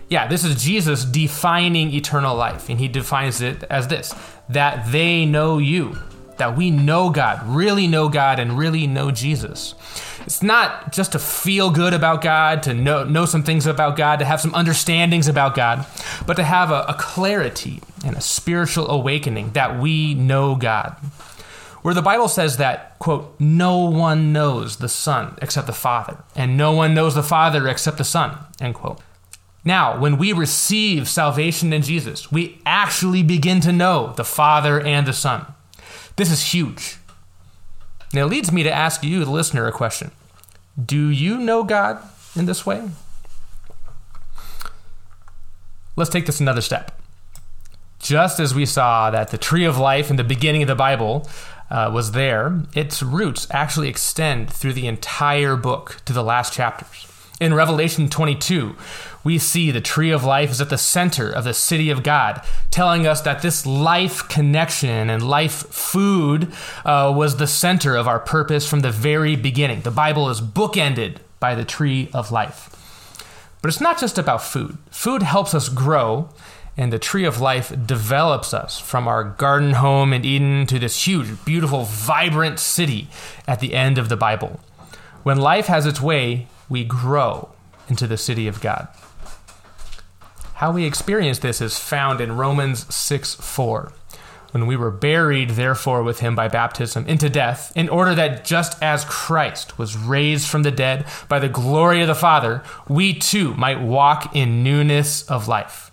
Yeah, 0.10 0.28
this 0.28 0.44
is 0.44 0.62
Jesus 0.62 1.06
defining 1.06 1.94
eternal 1.94 2.36
life, 2.36 2.68
and 2.68 2.80
he 2.80 2.90
defines 2.90 3.40
it 3.42 3.64
as 3.70 3.88
this 3.88 4.14
that 4.50 4.92
they 4.92 5.26
know 5.26 5.58
you, 5.58 5.98
that 6.38 6.58
we 6.58 6.70
know 6.70 7.10
God, 7.10 7.42
really 7.48 7.88
know 7.88 8.10
God, 8.10 8.40
and 8.40 8.58
really 8.58 8.86
know 8.86 9.10
Jesus. 9.10 9.74
It's 10.26 10.44
not 10.44 10.92
just 10.92 11.12
to 11.14 11.20
feel 11.20 11.70
good 11.72 11.94
about 11.94 12.22
God, 12.22 12.64
to 12.64 12.74
know, 12.74 13.04
know 13.04 13.26
some 13.26 13.44
things 13.44 13.66
about 13.68 13.96
God, 13.96 14.20
to 14.20 14.26
have 14.26 14.42
some 14.42 14.54
understandings 14.54 15.28
about 15.28 15.56
God, 15.56 15.86
but 16.26 16.36
to 16.36 16.44
have 16.44 16.72
a, 16.72 16.86
a 16.88 16.96
clarity 16.98 17.82
and 18.04 18.16
a 18.16 18.22
spiritual 18.22 18.90
awakening 18.90 19.52
that 19.52 19.80
we 19.80 20.14
know 20.16 20.56
God. 20.56 20.96
Where 21.86 21.94
the 21.94 22.02
Bible 22.02 22.28
says 22.28 22.58
that, 22.58 22.98
quote, 22.98 23.40
no 23.40 23.78
one 23.78 24.34
knows 24.34 24.78
the 24.78 24.90
Son 24.90 25.38
except 25.40 25.68
the 25.68 25.72
Father, 25.72 26.18
and 26.36 26.58
no 26.58 26.72
one 26.72 26.96
knows 26.96 27.14
the 27.14 27.22
Father 27.22 27.68
except 27.68 28.00
the 28.00 28.04
Son, 28.04 28.40
end 28.60 28.74
quote. 28.74 29.00
Now, 29.64 30.00
when 30.00 30.18
we 30.18 30.34
receive 30.34 31.08
salvation 31.08 31.72
in 31.72 31.84
Jesus, 31.84 32.32
we 32.32 32.60
actually 32.66 33.22
begin 33.22 33.60
to 33.60 33.72
know 33.72 34.14
the 34.18 34.26
Father 34.26 34.82
and 34.82 35.06
the 35.06 35.14
Son. 35.14 35.46
This 36.16 36.32
is 36.32 36.56
huge. 36.56 36.98
Now, 38.14 38.24
it 38.24 38.30
leads 38.32 38.52
me 38.52 38.64
to 38.64 38.72
ask 38.72 39.04
you, 39.04 39.24
the 39.24 39.30
listener, 39.30 39.68
a 39.68 39.72
question 39.72 40.10
Do 40.84 41.10
you 41.10 41.38
know 41.38 41.64
God 41.64 42.02
in 42.36 42.48
this 42.48 42.66
way? 42.66 42.82
Let's 45.96 46.10
take 46.10 46.26
this 46.26 46.40
another 46.40 46.62
step. 46.62 47.00
Just 48.00 48.40
as 48.40 48.56
we 48.56 48.66
saw 48.66 49.10
that 49.12 49.30
the 49.30 49.38
tree 49.38 49.66
of 49.66 49.78
life 49.78 50.10
in 50.10 50.16
the 50.16 50.24
beginning 50.24 50.64
of 50.64 50.68
the 50.68 50.76
Bible 50.76 51.28
uh, 51.76 51.92
was 51.92 52.14
there, 52.14 52.62
its 52.74 53.04
roots 53.04 53.48
actually 53.52 53.90
extend 53.90 54.50
through 54.50 54.72
the 54.72 54.88
entire 54.88 55.58
book 55.58 55.98
to 56.06 56.14
the 56.14 56.24
last 56.24 56.54
chapters. 56.54 57.06
In 57.42 57.54
Revelation 57.54 58.08
22, 58.08 58.78
we 59.26 59.38
see 59.38 59.72
the 59.72 59.82
tree 59.82 60.10
of 60.10 60.24
life 60.24 60.52
is 60.52 60.62
at 60.62 60.70
the 60.70 60.78
center 60.78 61.30
of 61.30 61.44
the 61.44 61.54
city 61.54 61.90
of 61.90 62.02
God, 62.02 62.42
telling 62.72 63.06
us 63.06 63.20
that 63.22 63.42
this 63.42 63.66
life 63.66 64.30
connection 64.30 65.10
and 65.10 65.28
life 65.28 65.68
food 65.68 66.54
uh, 66.86 67.14
was 67.14 67.36
the 67.36 67.48
center 67.48 67.98
of 67.98 68.08
our 68.08 68.20
purpose 68.20 68.66
from 68.66 68.80
the 68.80 68.92
very 68.92 69.36
beginning. 69.36 69.82
The 69.82 69.92
Bible 69.92 70.30
is 70.30 70.40
bookended 70.40 71.18
by 71.42 71.56
the 71.56 71.66
tree 71.66 72.10
of 72.14 72.32
life. 72.32 72.70
But 73.62 73.68
it's 73.68 73.82
not 73.82 74.00
just 74.00 74.18
about 74.18 74.44
food, 74.44 74.78
food 74.92 75.24
helps 75.24 75.54
us 75.54 75.68
grow. 75.68 76.30
And 76.78 76.92
the 76.92 77.00
tree 77.00 77.24
of 77.24 77.40
life 77.40 77.74
develops 77.86 78.54
us 78.54 78.80
from 78.80 79.08
our 79.08 79.24
garden 79.24 79.74
home 79.74 80.12
in 80.12 80.26
Eden 80.26 80.68
to 80.68 80.78
this 80.78 81.08
huge, 81.08 81.44
beautiful, 81.46 81.84
vibrant 81.84 82.60
city 82.60 83.08
at 83.48 83.62
the 83.62 83.74
end 83.74 83.98
of 83.98 84.10
the 84.10 84.18
Bible. 84.18 84.60
When 85.24 85.38
life 85.38 85.68
has 85.68 85.86
its 85.86 86.02
way, 86.02 86.48
we 86.68 86.84
grow 86.84 87.50
into 87.88 88.08
the 88.08 88.18
city 88.18 88.48
of 88.48 88.62
God. 88.62 88.88
How 90.56 90.72
we 90.72 90.86
experience 90.86 91.40
this 91.40 91.62
is 91.62 91.80
found 91.80 92.22
in 92.22 92.38
Romans 92.38 92.94
6 92.94 93.36
4. 93.36 93.92
When 94.52 94.68
we 94.68 94.78
were 94.78 94.92
buried, 94.92 95.52
therefore, 95.52 96.02
with 96.02 96.20
him 96.20 96.34
by 96.34 96.48
baptism 96.48 97.06
into 97.08 97.30
death, 97.30 97.74
in 97.76 97.90
order 97.90 98.16
that 98.16 98.46
just 98.46 98.82
as 98.82 99.04
Christ 99.04 99.78
was 99.78 99.98
raised 99.98 100.48
from 100.48 100.64
the 100.64 100.72
dead 100.72 101.06
by 101.28 101.40
the 101.40 101.50
glory 101.50 102.02
of 102.02 102.08
the 102.08 102.16
Father, 102.16 102.64
we 102.88 103.14
too 103.14 103.54
might 103.56 103.82
walk 103.82 104.34
in 104.34 104.64
newness 104.64 105.30
of 105.30 105.50
life. 105.50 105.92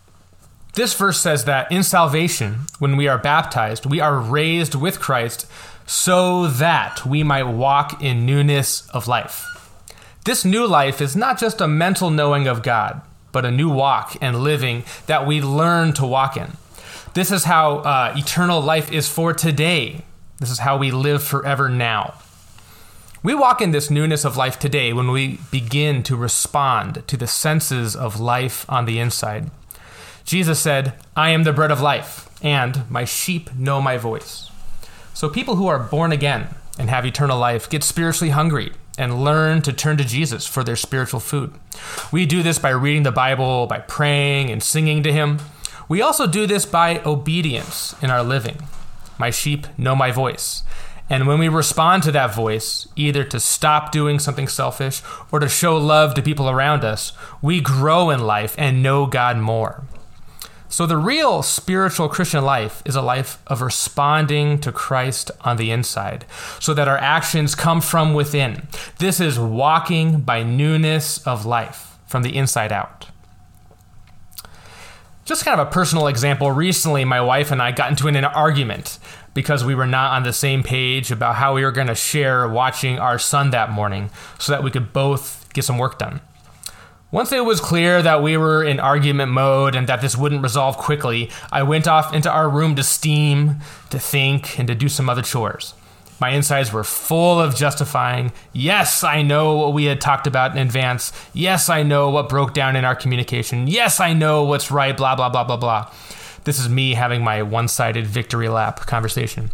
This 0.75 0.95
verse 0.95 1.21
says 1.21 1.45
that 1.45 1.71
in 1.71 1.83
salvation, 1.83 2.61
when 2.79 2.97
we 2.97 3.07
are 3.07 3.19
baptized, 3.19 3.85
we 3.85 4.01
are 4.01 4.19
raised 4.19 4.75
with 4.75 5.01
Christ 5.01 5.47
so 5.87 6.47
that 6.47 7.05
we 7.05 7.23
might 7.23 7.43
walk 7.43 8.03
in 8.03 8.25
newness 8.25 8.89
of 8.91 9.07
life. 9.07 9.47
This 10.25 10.45
new 10.45 10.67
life 10.67 11.03
is 11.03 11.15
not 11.15 11.39
just 11.39 11.61
a 11.61 11.69
mental 11.69 12.11
knowing 12.11 12.47
of 12.47 12.63
God, 12.63 13.03
but 13.33 13.45
a 13.45 13.51
new 13.51 13.69
walk 13.69 14.17
and 14.23 14.43
living 14.43 14.85
that 15.07 15.27
we 15.27 15.43
learn 15.43 15.93
to 15.95 16.07
walk 16.07 16.37
in. 16.37 16.53
This 17.13 17.31
is 17.31 17.45
how 17.45 17.79
uh, 17.79 18.15
eternal 18.17 18.61
life 18.63 18.91
is 18.91 19.09
for 19.09 19.35
today. 19.35 20.05
This 20.39 20.51
is 20.51 20.61
how 20.61 20.79
we 20.79 20.91
live 20.91 21.23
forever 21.23 21.69
now. 21.69 22.15
We 23.23 23.35
walk 23.35 23.61
in 23.61 23.73
this 23.73 23.91
newness 23.91 24.25
of 24.25 24.37
life 24.37 24.59
today 24.59 24.93
when 24.93 25.11
we 25.11 25.39
begin 25.51 26.03
to 26.05 26.17
respond 26.17 27.03
to 27.07 27.17
the 27.17 27.27
senses 27.27 27.95
of 27.95 28.19
life 28.19 28.65
on 28.69 28.87
the 28.87 28.99
inside. 28.99 29.51
Jesus 30.25 30.61
said, 30.61 30.95
I 31.17 31.31
am 31.31 31.45
the 31.45 31.53
bread 31.53 31.71
of 31.71 31.81
life, 31.81 32.29
and 32.43 32.89
my 32.91 33.05
sheep 33.05 33.55
know 33.55 33.81
my 33.81 33.97
voice. 33.97 34.51
So 35.15 35.29
people 35.29 35.57
who 35.57 35.67
are 35.67 35.79
born 35.79 36.13
again 36.13 36.49
and 36.79 36.89
have 36.89 37.05
eternal 37.05 37.39
life 37.39 37.69
get 37.69 37.85
spiritually 37.85 38.31
hungry 38.31 38.73
and 38.99 39.25
learn 39.25 39.63
to 39.63 39.73
turn 39.73 39.97
to 39.97 40.05
Jesus 40.05 40.47
for 40.47 40.65
their 40.65 40.77
spiritual 40.77 41.21
food. 41.21 41.53
We 42.11 42.27
do 42.27 42.43
this 42.43 42.59
by 42.59 42.71
reading 42.71 43.03
the 43.03 43.13
Bible, 43.13 43.67
by 43.67 43.81
praying 43.81 44.51
and 44.51 44.63
singing 44.63 45.03
to 45.03 45.13
Him. 45.13 45.39
We 45.89 46.03
also 46.03 46.27
do 46.27 46.47
this 46.47 46.67
by 46.67 47.01
obedience 47.05 47.95
in 48.03 48.11
our 48.11 48.23
living. 48.23 48.59
My 49.19 49.31
sheep 49.31 49.67
know 49.79 49.95
my 49.95 50.11
voice. 50.11 50.63
And 51.11 51.27
when 51.27 51.39
we 51.39 51.49
respond 51.49 52.03
to 52.05 52.13
that 52.13 52.35
voice, 52.35 52.89
either 52.97 53.25
to 53.25 53.39
stop 53.39 53.93
doing 53.93 54.19
something 54.19 54.49
selfish 54.49 55.03
or 55.31 55.41
to 55.41 55.49
show 55.49 55.77
love 55.77 56.15
to 56.15 56.23
people 56.23 56.49
around 56.49 56.85
us, 56.85 57.13
we 57.43 57.61
grow 57.61 58.09
in 58.09 58.21
life 58.21 58.55
and 58.57 58.83
know 58.83 59.07
God 59.07 59.37
more. 59.37 59.85
So, 60.73 60.87
the 60.87 60.97
real 60.97 61.43
spiritual 61.43 62.09
Christian 62.09 62.47
life 62.47 62.83
is 62.87 62.97
a 62.97 63.03
life 63.03 63.37
of 63.47 63.61
responding 63.61 64.59
to 64.61 64.73
Christ 64.73 65.31
on 65.43 65.59
the 65.59 65.71
inside, 65.71 66.25
so 66.61 66.73
that 66.73 66.89
our 66.89 66.97
actions 66.97 67.55
come 67.55 67.83
from 67.83 68.15
within. 68.15 68.67
This 68.99 69.21
is 69.21 69.39
walking 69.39 70.21
by 70.21 70.43
newness 70.43 71.19
of 71.27 71.45
life 71.45 71.99
from 72.07 72.23
the 72.23 72.35
inside 72.35 72.73
out. 72.73 73.09
Just 75.27 75.45
kind 75.45 75.61
of 75.61 75.69
a 75.69 75.71
personal 75.71 76.07
example 76.07 76.51
recently, 76.51 77.05
my 77.05 77.21
wife 77.21 77.51
and 77.51 77.61
I 77.61 77.73
got 77.73 77.91
into 77.91 78.09
an 78.09 78.25
argument 78.25 78.99
because 79.35 79.67
we 79.67 79.75
were 79.75 79.87
not 79.87 80.13
on 80.13 80.23
the 80.23 80.33
same 80.33 80.63
page 80.63 81.11
about 81.11 81.35
how 81.35 81.55
we 81.55 81.65
were 81.65 81.71
going 81.71 81.89
to 81.89 81.95
share 81.95 82.49
watching 82.49 82.99
our 82.99 83.19
son 83.19 83.51
that 83.51 83.71
morning 83.71 84.09
so 84.39 84.53
that 84.53 84.65
we 84.65 84.71
could 84.71 84.95
both 84.95 85.53
get 85.53 85.65
some 85.65 85.77
work 85.77 85.99
done. 85.99 86.23
Once 87.13 87.31
it 87.31 87.45
was 87.45 87.61
clear 87.61 88.01
that 88.01 88.23
we 88.23 88.39
were 88.39 88.65
in 88.65 88.81
argument 88.81 89.31
mode 89.31 89.75
and 89.75 89.87
that 89.87 90.01
this 90.01 90.17
wouldn't 90.17 90.43
resolve 90.43 90.79
quickly, 90.79 91.31
I 91.53 91.63
went 91.63 91.87
off 91.87 92.15
into 92.15 92.31
our 92.31 92.49
room 92.49 92.75
to 92.77 92.83
steam, 92.83 93.57
to 93.91 93.99
think, 93.99 94.59
and 94.59 94.67
to 94.67 94.75
do 94.75 94.89
some 94.89 95.11
other 95.11 95.21
chores. 95.21 95.75
My 96.19 96.31
insides 96.31 96.73
were 96.73 96.85
full 96.85 97.39
of 97.39 97.55
justifying, 97.55 98.33
yes, 98.55 99.05
I 99.05 99.21
know 99.21 99.57
what 99.57 99.75
we 99.75 99.85
had 99.85 100.01
talked 100.01 100.27
about 100.27 100.53
in 100.53 100.59
advance. 100.59 101.13
Yes, 101.35 101.69
I 101.69 101.83
know 101.83 102.09
what 102.09 102.31
broke 102.31 102.55
down 102.55 102.77
in 102.77 102.87
our 102.87 102.97
communication. 102.97 103.67
Yes, 103.67 104.01
I 104.01 104.15
know 104.15 104.45
what's 104.45 104.71
right, 104.71 104.97
blah, 104.97 105.15
blah, 105.15 105.29
blah, 105.29 105.45
blah, 105.45 105.59
blah. 105.59 105.93
This 106.45 106.59
is 106.59 106.71
me 106.71 106.95
having 106.95 107.23
my 107.23 107.43
one 107.43 107.69
sided 107.69 108.07
victory 108.07 108.49
lap 108.49 108.81
conversation. 108.87 109.51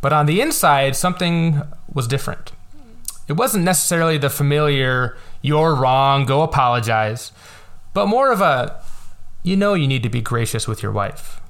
But 0.00 0.12
on 0.12 0.26
the 0.26 0.40
inside, 0.40 0.94
something 0.94 1.62
was 1.92 2.06
different. 2.06 2.52
It 3.28 3.34
wasn't 3.34 3.64
necessarily 3.64 4.18
the 4.18 4.30
familiar, 4.30 5.16
you're 5.42 5.74
wrong, 5.74 6.26
go 6.26 6.42
apologize, 6.42 7.32
but 7.92 8.06
more 8.06 8.30
of 8.30 8.40
a, 8.40 8.80
you 9.42 9.56
know, 9.56 9.74
you 9.74 9.88
need 9.88 10.02
to 10.04 10.08
be 10.08 10.20
gracious 10.20 10.68
with 10.68 10.82
your 10.82 10.92
wife. 10.92 11.40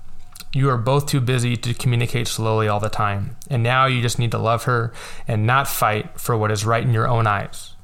You 0.54 0.70
are 0.70 0.78
both 0.78 1.06
too 1.06 1.20
busy 1.20 1.56
to 1.56 1.74
communicate 1.74 2.28
slowly 2.28 2.66
all 2.66 2.80
the 2.80 2.88
time, 2.88 3.36
and 3.50 3.62
now 3.62 3.84
you 3.84 4.00
just 4.00 4.18
need 4.18 4.30
to 4.30 4.38
love 4.38 4.64
her 4.64 4.92
and 5.28 5.46
not 5.46 5.68
fight 5.68 6.18
for 6.18 6.36
what 6.36 6.50
is 6.50 6.64
right 6.64 6.82
in 6.82 6.94
your 6.94 7.06
own 7.06 7.26
eyes. 7.26 7.74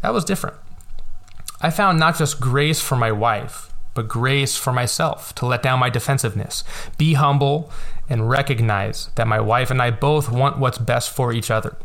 That 0.00 0.14
was 0.14 0.24
different. 0.24 0.56
I 1.60 1.70
found 1.70 1.98
not 1.98 2.18
just 2.18 2.40
grace 2.40 2.80
for 2.80 2.96
my 2.96 3.10
wife, 3.10 3.72
but 3.94 4.08
grace 4.08 4.56
for 4.56 4.72
myself 4.72 5.34
to 5.36 5.46
let 5.46 5.62
down 5.62 5.80
my 5.80 5.90
defensiveness, 5.90 6.62
be 6.98 7.14
humble, 7.14 7.70
and 8.08 8.28
recognize 8.28 9.10
that 9.16 9.26
my 9.26 9.40
wife 9.40 9.70
and 9.70 9.82
I 9.82 9.90
both 9.90 10.30
want 10.30 10.58
what's 10.58 10.78
best 10.78 11.10
for 11.10 11.32
each 11.32 11.50
other. 11.50 11.76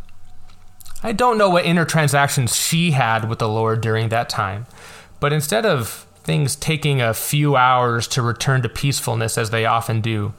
I 1.07 1.13
don't 1.13 1.37
know 1.37 1.49
what 1.49 1.63
inner 1.63 1.85
transactions 1.85 2.53
she 2.53 2.91
had 2.91 3.29
with 3.29 3.39
the 3.39 3.47
Lord 3.47 3.79
during 3.79 4.09
that 4.09 4.27
time, 4.27 4.65
but 5.21 5.31
instead 5.31 5.65
of 5.65 6.05
things 6.25 6.53
taking 6.53 7.01
a 7.01 7.13
few 7.13 7.55
hours 7.55 8.09
to 8.09 8.21
return 8.21 8.61
to 8.63 8.67
peacefulness 8.67 9.37
as 9.37 9.49
they 9.49 9.65
often 9.65 10.01
do, 10.01 10.33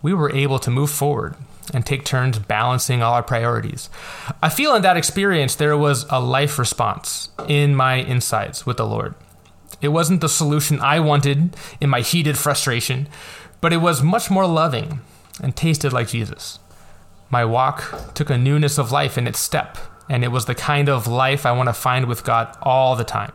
we 0.00 0.14
were 0.14 0.32
able 0.32 0.58
to 0.60 0.70
move 0.70 0.88
forward 0.88 1.34
and 1.74 1.84
take 1.84 2.02
turns 2.02 2.38
balancing 2.38 3.02
all 3.02 3.12
our 3.12 3.22
priorities. 3.22 3.90
I 4.42 4.48
feel 4.48 4.74
in 4.74 4.80
that 4.80 4.96
experience 4.96 5.54
there 5.54 5.76
was 5.76 6.06
a 6.08 6.18
life 6.18 6.58
response 6.58 7.28
in 7.46 7.76
my 7.76 7.96
insides 7.96 8.64
with 8.64 8.78
the 8.78 8.86
Lord. 8.86 9.14
It 9.82 9.88
wasn't 9.88 10.22
the 10.22 10.30
solution 10.30 10.80
I 10.80 10.98
wanted 10.98 11.54
in 11.78 11.90
my 11.90 12.00
heated 12.00 12.38
frustration, 12.38 13.06
but 13.60 13.74
it 13.74 13.82
was 13.82 14.02
much 14.02 14.30
more 14.30 14.46
loving 14.46 15.00
and 15.42 15.54
tasted 15.54 15.92
like 15.92 16.08
Jesus. 16.08 16.58
My 17.28 17.44
walk 17.44 18.14
took 18.14 18.30
a 18.30 18.38
newness 18.38 18.78
of 18.78 18.90
life 18.90 19.18
in 19.18 19.26
its 19.26 19.40
step, 19.40 19.76
and 20.08 20.24
it 20.24 20.28
was 20.28 20.46
the 20.46 20.54
kind 20.54 20.88
of 20.88 21.06
life 21.06 21.46
I 21.46 21.52
want 21.52 21.68
to 21.68 21.72
find 21.72 22.06
with 22.06 22.24
God 22.24 22.56
all 22.62 22.96
the 22.96 23.04
time. 23.04 23.32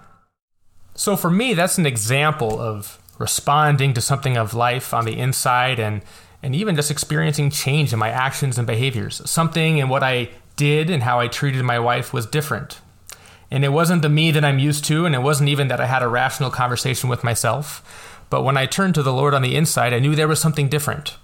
So 0.96 1.16
for 1.16 1.30
me, 1.30 1.54
that's 1.54 1.78
an 1.78 1.86
example 1.86 2.60
of 2.60 3.00
responding 3.18 3.94
to 3.94 4.02
something 4.02 4.38
of 4.38 4.54
life 4.54 4.94
on 4.94 5.06
the 5.06 5.18
inside 5.18 5.80
and 5.80 6.02
and 6.44 6.56
even 6.56 6.76
just 6.76 6.90
experiencing 6.90 7.52
change 7.52 7.94
in 7.94 8.00
my 8.00 8.10
actions 8.10 8.58
and 8.58 8.66
behaviors. 8.66 9.22
Something 9.30 9.78
in 9.78 9.90
what 9.90 10.02
I 10.02 10.30
did 10.56 10.90
and 10.90 11.04
how 11.04 11.20
I 11.20 11.28
treated 11.28 11.64
my 11.64 11.80
wife 11.80 12.14
was 12.14 12.26
different. 12.26 12.80
And 13.52 13.64
it 13.66 13.70
wasn't 13.70 14.02
the 14.02 14.10
me 14.10 14.32
that 14.32 14.46
I'm 14.46 14.60
used 14.60 14.86
to, 14.86 15.06
and 15.06 15.14
it 15.14 15.22
wasn't 15.22 15.50
even 15.50 15.68
that 15.68 15.82
I 15.82 15.86
had 15.86 16.02
a 16.02 16.08
rational 16.08 16.50
conversation 16.50 17.10
with 17.10 17.24
myself. 17.24 18.24
But 18.30 18.44
when 18.44 18.58
I 18.58 18.66
turned 18.66 18.96
to 18.96 19.04
the 19.04 19.14
Lord 19.14 19.34
on 19.34 19.42
the 19.42 19.56
inside, 19.56 19.94
I 19.94 20.00
knew 20.00 20.16
there 20.16 20.28
was 20.28 20.40
something 20.40 20.70
different. 20.70 21.18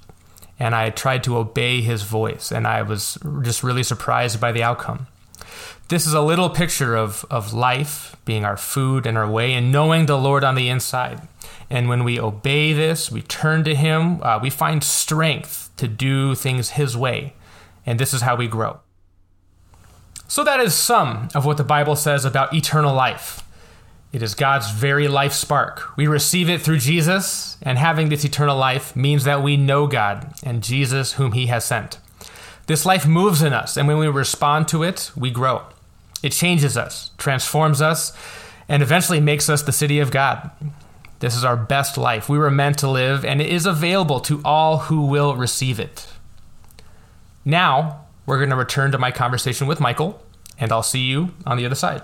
And 0.59 0.75
I 0.75 0.89
tried 0.89 1.23
to 1.23 1.37
obey 1.37 1.81
his 1.81 2.03
voice, 2.03 2.51
and 2.51 2.67
I 2.67 2.81
was 2.81 3.17
just 3.43 3.63
really 3.63 3.83
surprised 3.83 4.41
by 4.41 4.51
the 4.51 4.63
outcome. 4.63 5.07
This 5.89 6.05
is 6.05 6.13
a 6.13 6.21
little 6.21 6.49
picture 6.49 6.95
of, 6.95 7.25
of 7.29 7.53
life 7.53 8.15
being 8.25 8.43
our 8.43 8.57
food 8.57 9.05
and 9.05 9.17
our 9.17 9.29
way, 9.29 9.53
and 9.53 9.71
knowing 9.71 10.05
the 10.05 10.17
Lord 10.17 10.43
on 10.43 10.55
the 10.55 10.69
inside. 10.69 11.27
And 11.69 11.87
when 11.89 12.03
we 12.03 12.19
obey 12.19 12.73
this, 12.73 13.11
we 13.11 13.21
turn 13.21 13.63
to 13.63 13.75
Him, 13.75 14.21
uh, 14.23 14.39
we 14.41 14.49
find 14.49 14.83
strength 14.83 15.69
to 15.77 15.87
do 15.87 16.35
things 16.35 16.71
His 16.71 16.97
way. 16.97 17.33
And 17.85 17.99
this 17.99 18.13
is 18.13 18.21
how 18.21 18.35
we 18.35 18.47
grow. 18.47 18.79
So, 20.27 20.43
that 20.43 20.59
is 20.59 20.73
some 20.73 21.29
of 21.33 21.45
what 21.45 21.55
the 21.55 21.63
Bible 21.63 21.95
says 21.95 22.25
about 22.25 22.53
eternal 22.53 22.93
life. 22.93 23.43
It 24.11 24.21
is 24.21 24.35
God's 24.35 24.71
very 24.71 25.07
life 25.07 25.33
spark. 25.33 25.95
We 25.97 26.07
receive 26.07 26.49
it 26.49 26.61
through 26.61 26.79
Jesus, 26.79 27.57
and 27.61 27.77
having 27.77 28.09
this 28.09 28.25
eternal 28.25 28.57
life 28.57 28.95
means 28.95 29.23
that 29.23 29.43
we 29.43 29.57
know 29.57 29.87
God 29.87 30.33
and 30.43 30.63
Jesus, 30.63 31.13
whom 31.13 31.33
He 31.33 31.47
has 31.47 31.63
sent. 31.63 31.97
This 32.67 32.85
life 32.85 33.07
moves 33.07 33.41
in 33.41 33.53
us, 33.53 33.77
and 33.77 33.87
when 33.87 33.97
we 33.97 34.07
respond 34.07 34.67
to 34.67 34.83
it, 34.83 35.11
we 35.15 35.31
grow. 35.31 35.63
It 36.21 36.33
changes 36.33 36.75
us, 36.75 37.11
transforms 37.17 37.81
us, 37.81 38.11
and 38.67 38.83
eventually 38.83 39.21
makes 39.21 39.49
us 39.49 39.61
the 39.61 39.71
city 39.71 39.99
of 39.99 40.11
God. 40.11 40.51
This 41.19 41.33
is 41.33 41.45
our 41.45 41.55
best 41.55 41.97
life 41.97 42.27
we 42.27 42.37
were 42.37 42.51
meant 42.51 42.77
to 42.79 42.89
live, 42.89 43.23
and 43.23 43.41
it 43.41 43.47
is 43.47 43.65
available 43.65 44.19
to 44.19 44.41
all 44.43 44.79
who 44.79 45.05
will 45.05 45.33
receive 45.37 45.79
it. 45.79 46.07
Now, 47.45 48.05
we're 48.25 48.37
going 48.37 48.49
to 48.49 48.57
return 48.57 48.91
to 48.91 48.97
my 48.97 49.11
conversation 49.11 49.65
with 49.65 49.79
Michael, 49.79 50.21
and 50.59 50.69
I'll 50.69 50.83
see 50.83 51.05
you 51.05 51.31
on 51.45 51.55
the 51.55 51.65
other 51.65 51.73
side. 51.73 52.01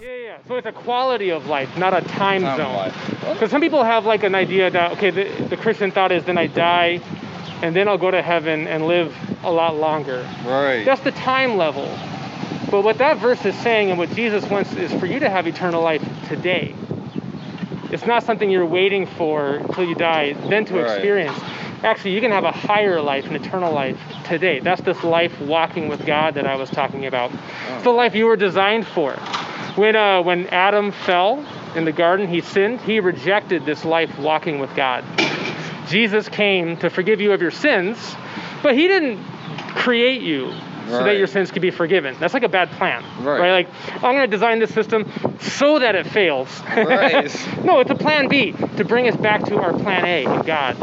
Yeah, 0.00 0.16
yeah. 0.16 0.38
So 0.48 0.56
it's 0.56 0.66
a 0.66 0.72
quality 0.72 1.30
of 1.30 1.46
life, 1.46 1.78
not 1.78 1.94
a 1.94 2.00
time, 2.08 2.42
Time 2.42 2.56
zone. 2.56 2.92
Because 3.34 3.52
some 3.52 3.60
people 3.60 3.84
have 3.84 4.04
like 4.04 4.24
an 4.24 4.34
idea 4.34 4.68
that 4.68 4.90
okay, 4.92 5.10
the, 5.10 5.44
the 5.44 5.56
Christian 5.56 5.92
thought 5.92 6.10
is 6.10 6.24
then 6.24 6.38
I 6.38 6.48
die, 6.48 7.00
and 7.62 7.76
then 7.76 7.86
I'll 7.86 7.98
go 7.98 8.10
to 8.10 8.20
heaven 8.20 8.66
and 8.66 8.88
live 8.88 9.14
a 9.42 9.50
lot 9.50 9.76
longer. 9.76 10.28
Right. 10.44 10.84
That's 10.84 11.00
the 11.02 11.12
time 11.12 11.56
level. 11.56 11.86
But 12.70 12.82
what 12.82 12.98
that 12.98 13.18
verse 13.18 13.44
is 13.44 13.54
saying 13.56 13.90
and 13.90 13.98
what 13.98 14.10
Jesus 14.10 14.44
wants 14.48 14.72
is 14.74 14.92
for 14.94 15.06
you 15.06 15.18
to 15.20 15.30
have 15.30 15.46
eternal 15.46 15.82
life 15.82 16.02
today. 16.28 16.74
It's 17.90 18.06
not 18.06 18.22
something 18.22 18.48
you're 18.50 18.66
waiting 18.66 19.06
for 19.06 19.56
until 19.56 19.84
you 19.84 19.94
die, 19.96 20.34
then 20.48 20.64
to 20.66 20.74
Right. 20.74 20.84
experience. 20.84 21.36
Actually, 21.82 22.12
you 22.12 22.20
can 22.20 22.30
have 22.30 22.44
a 22.44 22.52
higher 22.52 23.00
life, 23.00 23.26
an 23.26 23.34
eternal 23.34 23.72
life 23.72 23.98
today. 24.24 24.60
That's 24.60 24.82
this 24.82 25.02
life 25.02 25.40
walking 25.40 25.88
with 25.88 26.04
God 26.06 26.34
that 26.34 26.46
I 26.46 26.54
was 26.56 26.70
talking 26.70 27.06
about. 27.06 27.32
It's 27.74 27.84
the 27.84 27.90
life 27.90 28.14
you 28.14 28.26
were 28.26 28.36
designed 28.36 28.86
for. 28.86 29.12
When 29.76 29.96
uh, 29.96 30.22
when 30.22 30.46
Adam 30.48 30.92
fell 30.92 31.44
in 31.74 31.84
the 31.84 31.92
garden, 31.92 32.28
he 32.28 32.42
sinned. 32.42 32.80
He 32.82 33.00
rejected 33.00 33.64
this 33.64 33.84
life 33.84 34.16
walking 34.18 34.58
with 34.60 34.74
God. 34.76 35.04
Jesus 35.88 36.28
came 36.28 36.76
to 36.78 36.90
forgive 36.90 37.20
you 37.20 37.32
of 37.32 37.40
your 37.40 37.50
sins, 37.50 38.14
but 38.62 38.74
he 38.74 38.86
didn't 38.86 39.18
create 39.74 40.22
you 40.22 40.52
so 40.88 41.04
that 41.04 41.16
your 41.16 41.26
sins 41.26 41.50
could 41.50 41.62
be 41.62 41.70
forgiven. 41.70 42.16
That's 42.18 42.34
like 42.34 42.42
a 42.42 42.48
bad 42.48 42.70
plan. 42.72 43.04
Right. 43.24 43.64
Like, 43.64 43.68
I'm 43.94 44.14
going 44.14 44.22
to 44.22 44.26
design 44.26 44.58
this 44.58 44.74
system 44.74 45.10
so 45.40 45.78
that 45.78 45.94
it 45.94 46.06
fails. 46.06 46.48
Right. 46.62 47.32
no, 47.64 47.80
it's 47.80 47.90
a 47.90 47.94
plan 47.94 48.28
B 48.28 48.52
to 48.76 48.84
bring 48.84 49.08
us 49.08 49.16
back 49.16 49.44
to 49.44 49.56
our 49.56 49.72
plan 49.72 50.04
A 50.04 50.24
in 50.24 50.42
God. 50.42 50.76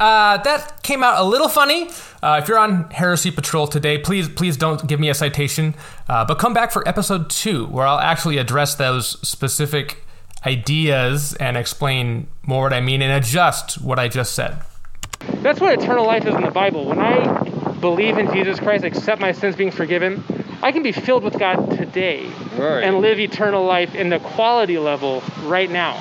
Uh, 0.00 0.38
that 0.38 0.82
came 0.82 1.02
out 1.02 1.20
a 1.20 1.24
little 1.24 1.48
funny. 1.48 1.88
Uh, 2.22 2.40
if 2.42 2.48
you're 2.48 2.58
on 2.58 2.90
Heresy 2.90 3.30
Patrol 3.30 3.66
today, 3.66 3.96
please 3.96 4.28
please 4.28 4.56
don't 4.56 4.86
give 4.88 4.98
me 4.98 5.08
a 5.08 5.14
citation, 5.14 5.74
uh, 6.08 6.24
but 6.24 6.38
come 6.38 6.52
back 6.52 6.72
for 6.72 6.86
episode 6.88 7.30
two, 7.30 7.66
where 7.66 7.86
I'll 7.86 8.00
actually 8.00 8.38
address 8.38 8.74
those 8.74 9.20
specific 9.26 10.04
ideas 10.44 11.34
and 11.34 11.56
explain 11.56 12.26
more 12.42 12.64
what 12.64 12.72
I 12.72 12.80
mean 12.80 13.02
and 13.02 13.12
adjust 13.12 13.80
what 13.80 13.98
I 13.98 14.08
just 14.08 14.34
said. 14.34 14.58
That's 15.42 15.60
what 15.60 15.72
eternal 15.80 16.06
life 16.06 16.26
is 16.26 16.34
in 16.34 16.42
the 16.42 16.50
Bible. 16.50 16.86
When 16.86 16.98
I 16.98 17.43
believe 17.84 18.16
in 18.16 18.32
Jesus 18.32 18.58
Christ, 18.58 18.82
accept 18.82 19.20
my 19.20 19.32
sins 19.32 19.56
being 19.56 19.70
forgiven, 19.70 20.24
I 20.62 20.72
can 20.72 20.82
be 20.82 20.90
filled 20.90 21.22
with 21.22 21.38
God 21.38 21.72
today 21.76 22.24
Right. 22.56 22.82
and 22.82 23.00
live 23.02 23.20
eternal 23.20 23.62
life 23.66 23.94
in 23.94 24.08
the 24.08 24.18
quality 24.20 24.78
level 24.78 25.22
right 25.42 25.70
now. 25.70 26.00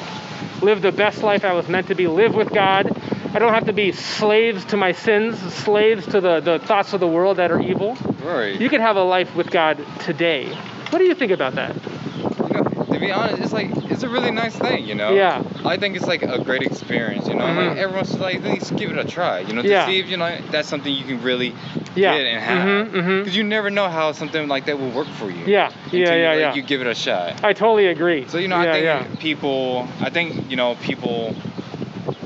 Live 0.62 0.82
the 0.82 0.94
best 0.94 1.24
life 1.24 1.44
I 1.44 1.52
was 1.52 1.68
meant 1.68 1.88
to 1.88 1.96
be, 1.96 2.08
live 2.08 2.36
with 2.36 2.54
God. 2.54 2.90
I 3.36 3.40
don't 3.40 3.54
have 3.54 3.66
to 3.66 3.74
be 3.74 3.92
slaves 3.92 4.64
to 4.66 4.78
my 4.78 4.94
sins, 4.94 5.38
slaves 5.56 6.06
to 6.08 6.22
the, 6.22 6.40
the 6.40 6.60
thoughts 6.60 6.94
of 6.94 7.02
the 7.02 7.08
world 7.08 7.36
that 7.36 7.52
are 7.52 7.60
evil. 7.60 7.98
Right. 8.24 8.58
You 8.62 8.70
can 8.70 8.80
have 8.80 8.96
a 8.96 9.04
life 9.04 9.36
with 9.36 9.52
God 9.52 9.84
today. 10.00 10.54
What 10.90 11.00
do 11.00 11.04
you 11.04 11.16
think 11.16 11.34
about 11.34 11.56
that? 11.56 11.74
To 11.84 12.98
be 12.98 13.12
honest, 13.12 13.42
it's 13.44 13.52
like 13.52 13.70
it's 13.94 14.04
a 14.04 14.10
really 14.10 14.32
nice 14.32 14.56
thing, 14.56 14.86
you 14.86 14.96
know. 14.96 15.12
Yeah. 15.14 15.44
I 15.64 15.78
think 15.78 15.96
it's 15.96 16.06
like 16.08 16.24
a 16.24 16.40
great 16.44 16.64
experience, 16.64 17.28
you 17.28 17.36
know. 17.36 17.46
Mhm. 17.46 17.70
Like 17.70 17.78
everyone 17.78 18.06
should 18.06 18.20
like 18.20 18.38
at 18.38 18.44
least 18.44 18.76
give 18.76 18.92
it 18.92 18.98
a 18.98 19.04
try, 19.06 19.40
you 19.40 19.54
know, 19.54 19.62
to 19.62 19.68
Yeah. 19.68 19.86
see 19.86 20.00
if 20.00 20.08
you 20.08 20.18
know 20.18 20.36
that's 20.52 20.68
something 20.68 20.94
you 20.94 21.04
can 21.06 21.22
really 21.22 21.54
Yeah. 21.96 22.18
get 22.18 22.26
and 22.28 22.44
have. 22.44 22.68
Mhm, 22.68 22.92
mhm. 22.92 23.20
Because 23.20 23.38
you 23.38 23.44
never 23.44 23.70
know 23.70 23.88
how 23.88 24.12
something 24.12 24.48
like 24.48 24.66
that 24.66 24.80
will 24.80 24.90
work 24.90 25.08
for 25.08 25.30
you. 25.30 25.44
Yeah, 25.46 25.70
until 25.86 26.00
yeah, 26.00 26.14
you, 26.16 26.22
yeah, 26.22 26.30
like, 26.32 26.40
yeah. 26.40 26.54
You 26.56 26.62
give 26.64 26.82
it 26.82 26.88
a 26.88 26.96
shot. 26.96 27.44
I 27.44 27.54
totally 27.54 27.88
agree. 27.88 28.26
So 28.28 28.38
you 28.40 28.48
know, 28.48 28.62
yeah, 28.62 28.70
I 28.70 28.74
think 28.74 28.86
yeah. 28.86 29.04
people, 29.20 29.88
I 30.02 30.10
think 30.10 30.50
you 30.50 30.58
know, 30.58 30.76
people 30.82 31.36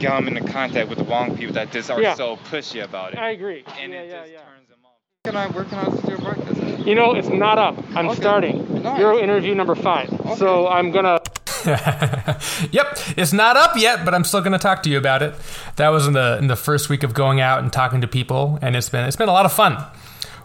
come 0.02 0.28
into 0.28 0.42
contact 0.42 0.90
with 0.90 1.00
the 1.00 1.04
wrong 1.06 1.36
people 1.36 1.54
that 1.56 1.72
just 1.72 1.90
are 1.92 2.02
Yeah. 2.02 2.14
so 2.16 2.38
pushy 2.50 2.84
about 2.84 3.14
it, 3.14 3.20
I 3.20 3.32
agree. 3.32 3.64
and 3.82 3.92
yeah, 3.92 4.00
it 4.00 4.10
yeah, 4.10 4.20
just 4.22 4.32
yeah. 4.32 4.38
turns 4.40 4.70
them 4.70 4.80
off. 4.86 4.92
Can 5.26 5.36
I? 5.36 5.48
Where 5.48 5.66
can 5.66 5.80
I 5.80 5.88
listen 5.88 6.02
to 6.04 6.10
your 6.10 6.20
podcast? 6.20 6.86
You 6.88 6.96
know, 6.96 7.14
it's 7.14 7.28
not 7.30 7.58
up. 7.58 7.76
I'm 7.96 8.08
Okay. 8.10 8.16
starting. 8.16 8.82
Nice. 8.84 9.00
You're 9.00 9.20
interview 9.20 9.54
number 9.56 9.76
five. 9.76 10.10
So 10.38 10.68
I'm 10.68 10.92
gonna. 10.92 11.20
yep, 12.72 12.98
it's 13.18 13.34
not 13.34 13.58
up 13.58 13.76
yet, 13.76 14.06
but 14.06 14.14
I'm 14.14 14.24
still 14.24 14.40
going 14.40 14.54
to 14.54 14.60
talk 14.60 14.84
to 14.84 14.90
you 14.90 14.98
about 14.98 15.22
it. 15.22 15.36
That 15.76 15.90
was 15.90 16.08
in 16.08 16.14
the 16.14 16.38
in 16.38 16.48
the 16.48 16.56
first 16.56 16.90
week 16.90 17.04
of 17.04 17.14
going 17.14 17.42
out 17.42 17.60
and 17.60 17.72
talking 17.72 18.02
to 18.02 18.08
people, 18.08 18.58
and 18.62 18.76
it's 18.76 18.90
been 18.90 19.06
it's 19.06 19.18
been 19.18 19.30
a 19.30 19.34
lot 19.34 19.46
of 19.46 19.52
fun. 19.52 19.84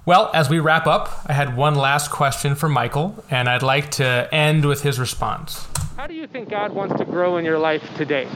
Well, 0.05 0.33
as 0.35 0.51
we 0.51 0.59
wrap 0.59 0.89
up, 0.89 1.25
I 1.27 1.33
had 1.33 1.57
one 1.57 1.77
last 1.77 2.11
question 2.11 2.57
for 2.57 2.69
Michael, 2.69 3.25
and 3.31 3.49
I'd 3.49 3.63
like 3.63 3.93
to 3.93 4.29
end 4.33 4.65
with 4.65 4.83
his 4.83 4.99
response. 4.99 5.65
How 5.97 6.09
do 6.09 6.15
you 6.15 6.27
think 6.27 6.49
God 6.49 6.73
wants 6.73 6.97
to 6.97 7.05
grow 7.05 7.37
in 7.37 7.45
your 7.45 7.59
life 7.59 7.89
today? 7.97 8.29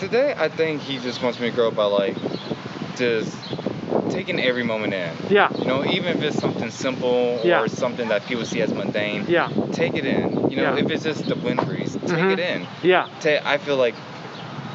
Today, 0.00 0.34
I 0.36 0.50
think 0.50 0.82
he 0.82 0.98
just 0.98 1.22
wants 1.22 1.40
me 1.40 1.48
to 1.48 1.56
grow 1.56 1.70
by 1.70 1.84
like 1.84 2.16
just 2.96 3.34
taking 4.10 4.40
every 4.40 4.62
moment 4.62 4.92
in. 4.94 5.12
Yeah. 5.28 5.48
You 5.58 5.64
know, 5.66 5.84
even 5.84 6.08
if 6.16 6.22
it's 6.22 6.38
something 6.38 6.70
simple 6.70 7.40
or 7.42 7.46
Yeah. 7.46 7.66
something 7.66 8.08
that 8.08 8.26
people 8.26 8.44
see 8.44 8.60
as 8.62 8.72
mundane, 8.72 9.24
Yeah. 9.28 9.50
take 9.72 9.96
it 9.96 10.04
in. 10.04 10.50
You 10.50 10.56
know, 10.56 10.74
Yeah. 10.74 10.82
if 10.82 10.90
it's 10.90 11.04
just 11.04 11.26
the 11.28 11.36
wind 11.36 11.64
breeze, 11.66 11.92
take 12.06 12.18
Mhm. 12.18 12.32
it 12.32 12.38
in. 12.40 12.66
Yeah. 12.82 13.06
Ta- 13.20 13.42
I 13.44 13.58
feel 13.58 13.76
like 13.76 13.94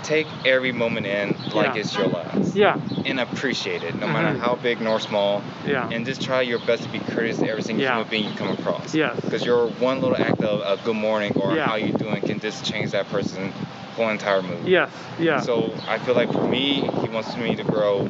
take 0.04 0.28
every 0.46 0.72
moment 0.72 1.06
in 1.06 1.36
like 1.54 1.76
Yeah. 1.76 1.82
it's 1.82 1.96
your 1.96 2.08
last. 2.08 2.56
Yeah. 2.56 2.76
And 3.06 3.20
appreciate 3.20 3.84
it, 3.84 3.96
no 4.00 4.08
Mhm. 4.08 4.14
matter 4.14 4.38
how 4.40 4.56
big 4.56 4.82
nor 4.82 5.00
small. 5.00 5.44
Yeah. 5.68 5.88
And 5.92 6.06
just 6.06 6.22
try 6.24 6.42
your 6.42 6.58
best 6.60 6.84
to 6.84 6.90
be 6.90 7.00
courteous 7.00 7.38
to 7.40 7.48
every 7.48 7.62
single 7.62 7.84
Yeah. 7.84 7.92
human 7.94 8.08
being 8.10 8.24
you 8.26 8.32
come 8.36 8.50
across. 8.50 8.96
Yes. 8.96 9.20
Because 9.22 9.46
your 9.46 9.68
one 9.80 10.02
little 10.02 10.18
act 10.18 10.42
of 10.44 10.62
a 10.62 10.82
good 10.84 10.96
morning 10.96 11.36
or 11.38 11.54
Yeah. 11.56 11.68
how 11.68 11.76
you 11.76 11.92
doing 11.94 12.22
can 12.24 12.40
just 12.40 12.66
change 12.66 12.92
that 12.92 13.10
person 13.12 13.54
whole 13.96 14.10
entire 14.10 14.42
movie. 14.42 14.72
Yes. 14.72 14.90
Yeah. 15.20 15.40
So 15.42 15.72
I 15.88 15.98
feel 16.00 16.16
like 16.16 16.32
for 16.32 16.48
me, 16.48 16.90
he 17.04 17.08
wants 17.10 17.36
me 17.38 17.56
to 17.56 17.64
grow 17.64 18.08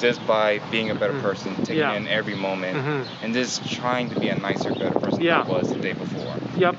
just 0.00 0.24
by 0.26 0.60
being 0.70 0.90
a 0.90 0.94
better 0.94 1.12
Mm. 1.12 1.22
person, 1.22 1.54
taking 1.56 1.78
Yeah. 1.78 1.92
in 1.92 2.08
every 2.08 2.34
moment, 2.34 2.76
Mhm. 2.76 3.04
and 3.22 3.34
just 3.34 3.70
trying 3.70 4.10
to 4.10 4.18
be 4.20 4.28
a 4.28 4.38
nicer, 4.38 4.70
better 4.74 4.98
person 4.98 5.20
Yeah. 5.20 5.42
than 5.42 5.54
I 5.54 5.58
was 5.58 5.68
the 5.68 5.78
day 5.78 5.92
before. 5.92 6.34
yep. 6.56 6.76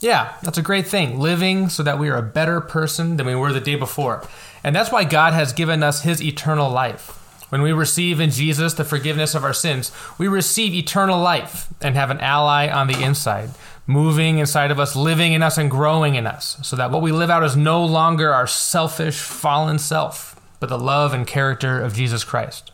Yeah, 0.00 0.28
that's 0.42 0.58
a 0.58 0.62
great 0.62 0.86
thing. 0.86 1.18
Living 1.18 1.68
so 1.68 1.82
that 1.82 1.98
we 1.98 2.08
are 2.08 2.16
a 2.18 2.22
better 2.22 2.60
person 2.60 3.16
than 3.16 3.26
we 3.26 3.34
were 3.34 3.52
the 3.52 3.60
day 3.60 3.74
before. 3.74 4.24
And 4.62 4.74
that's 4.74 4.92
why 4.92 5.04
God 5.04 5.32
has 5.34 5.52
given 5.52 5.82
us 5.82 6.02
his 6.02 6.22
eternal 6.22 6.70
life. 6.70 7.12
When 7.48 7.62
we 7.62 7.72
receive 7.72 8.20
in 8.20 8.30
Jesus 8.30 8.74
the 8.74 8.84
forgiveness 8.84 9.34
of 9.34 9.42
our 9.42 9.54
sins, 9.54 9.90
we 10.18 10.28
receive 10.28 10.72
eternal 10.74 11.18
life 11.18 11.66
and 11.80 11.96
have 11.96 12.10
an 12.10 12.20
ally 12.20 12.68
on 12.68 12.86
the 12.88 13.02
inside, 13.02 13.50
moving 13.86 14.38
inside 14.38 14.70
of 14.70 14.78
us, 14.78 14.94
living 14.94 15.32
in 15.32 15.42
us, 15.42 15.56
and 15.58 15.70
growing 15.70 16.14
in 16.14 16.26
us, 16.26 16.58
so 16.62 16.76
that 16.76 16.90
what 16.90 17.00
we 17.02 17.10
live 17.10 17.30
out 17.30 17.42
is 17.42 17.56
no 17.56 17.82
longer 17.84 18.32
our 18.34 18.46
selfish, 18.46 19.18
fallen 19.18 19.78
self, 19.78 20.36
but 20.60 20.68
the 20.68 20.78
love 20.78 21.12
and 21.12 21.26
character 21.26 21.80
of 21.80 21.94
Jesus 21.94 22.24
Christ. 22.24 22.72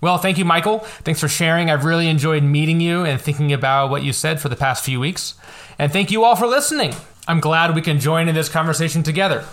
Well, 0.00 0.18
thank 0.18 0.36
you, 0.36 0.44
Michael. 0.44 0.80
Thanks 0.80 1.20
for 1.20 1.28
sharing. 1.28 1.70
I've 1.70 1.84
really 1.84 2.08
enjoyed 2.08 2.42
meeting 2.42 2.80
you 2.80 3.04
and 3.04 3.20
thinking 3.20 3.52
about 3.52 3.88
what 3.88 4.02
you 4.02 4.12
said 4.12 4.40
for 4.40 4.48
the 4.48 4.56
past 4.56 4.84
few 4.84 5.00
weeks. 5.00 5.34
And 5.78 5.92
thank 5.92 6.10
you 6.10 6.24
all 6.24 6.36
for 6.36 6.46
listening. 6.46 6.94
I'm 7.26 7.40
glad 7.40 7.74
we 7.74 7.80
can 7.80 8.00
join 8.00 8.28
in 8.28 8.34
this 8.34 8.50
conversation 8.50 9.02
together. 9.02 9.44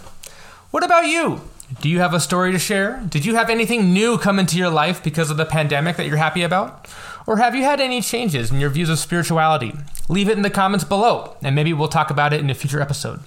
What 0.72 0.84
about 0.84 1.06
you? 1.06 1.42
Do 1.80 1.88
you 1.88 2.00
have 2.00 2.14
a 2.14 2.20
story 2.20 2.52
to 2.52 2.60
share? 2.60 3.02
Did 3.08 3.26
you 3.26 3.36
have 3.36 3.50
anything 3.50 3.94
new 3.94 4.18
come 4.18 4.40
into 4.40 4.58
your 4.58 4.70
life 4.70 5.02
because 5.02 5.32
of 5.32 5.38
the 5.38 5.46
pandemic 5.46 5.96
that 5.96 6.06
you're 6.06 6.18
happy 6.18 6.44
about? 6.44 6.90
Or 7.26 7.38
have 7.38 7.56
you 7.56 7.64
had 7.64 7.80
any 7.80 8.02
changes 8.02 8.52
in 8.52 8.60
your 8.60 8.70
views 8.70 8.90
of 8.90 9.00
spirituality? 9.00 9.74
Leave 10.10 10.28
it 10.28 10.36
in 10.36 10.42
the 10.42 10.50
comments 10.50 10.84
below, 10.84 11.38
and 11.42 11.56
maybe 11.56 11.72
we'll 11.72 11.88
talk 11.88 12.10
about 12.10 12.34
it 12.34 12.42
in 12.42 12.50
a 12.50 12.56
future 12.56 12.82
episode. 12.82 13.22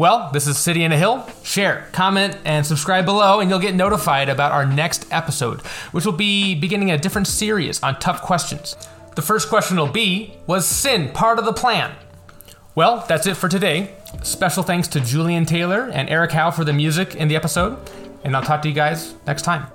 Well, 0.00 0.30
this 0.32 0.46
is 0.46 0.56
City 0.56 0.82
in 0.84 0.92
a 0.92 0.96
Hill. 0.96 1.28
Share, 1.42 1.86
comment, 1.92 2.38
and 2.46 2.64
subscribe 2.64 3.04
below, 3.04 3.40
and 3.40 3.50
you'll 3.50 3.58
get 3.58 3.74
notified 3.74 4.30
about 4.30 4.50
our 4.50 4.64
next 4.64 5.06
episode, 5.12 5.60
which 5.92 6.06
will 6.06 6.14
be 6.14 6.54
beginning 6.54 6.90
a 6.90 6.96
different 6.96 7.26
series 7.26 7.82
on 7.82 7.98
tough 7.98 8.22
questions. 8.22 8.78
The 9.14 9.20
first 9.20 9.50
question 9.50 9.76
will 9.76 9.88
be 9.88 10.38
Was 10.46 10.66
sin 10.66 11.10
part 11.10 11.38
of 11.38 11.44
the 11.44 11.52
plan? 11.52 11.94
Well, 12.74 13.04
that's 13.10 13.26
it 13.26 13.36
for 13.36 13.50
today. 13.50 13.94
Special 14.22 14.62
thanks 14.62 14.88
to 14.88 15.00
Julian 15.00 15.44
Taylor 15.44 15.90
and 15.92 16.08
Eric 16.08 16.32
Howe 16.32 16.50
for 16.50 16.64
the 16.64 16.72
music 16.72 17.14
in 17.14 17.28
the 17.28 17.36
episode, 17.36 17.76
and 18.24 18.34
I'll 18.34 18.42
talk 18.42 18.62
to 18.62 18.70
you 18.70 18.74
guys 18.74 19.14
next 19.26 19.42
time. 19.42 19.66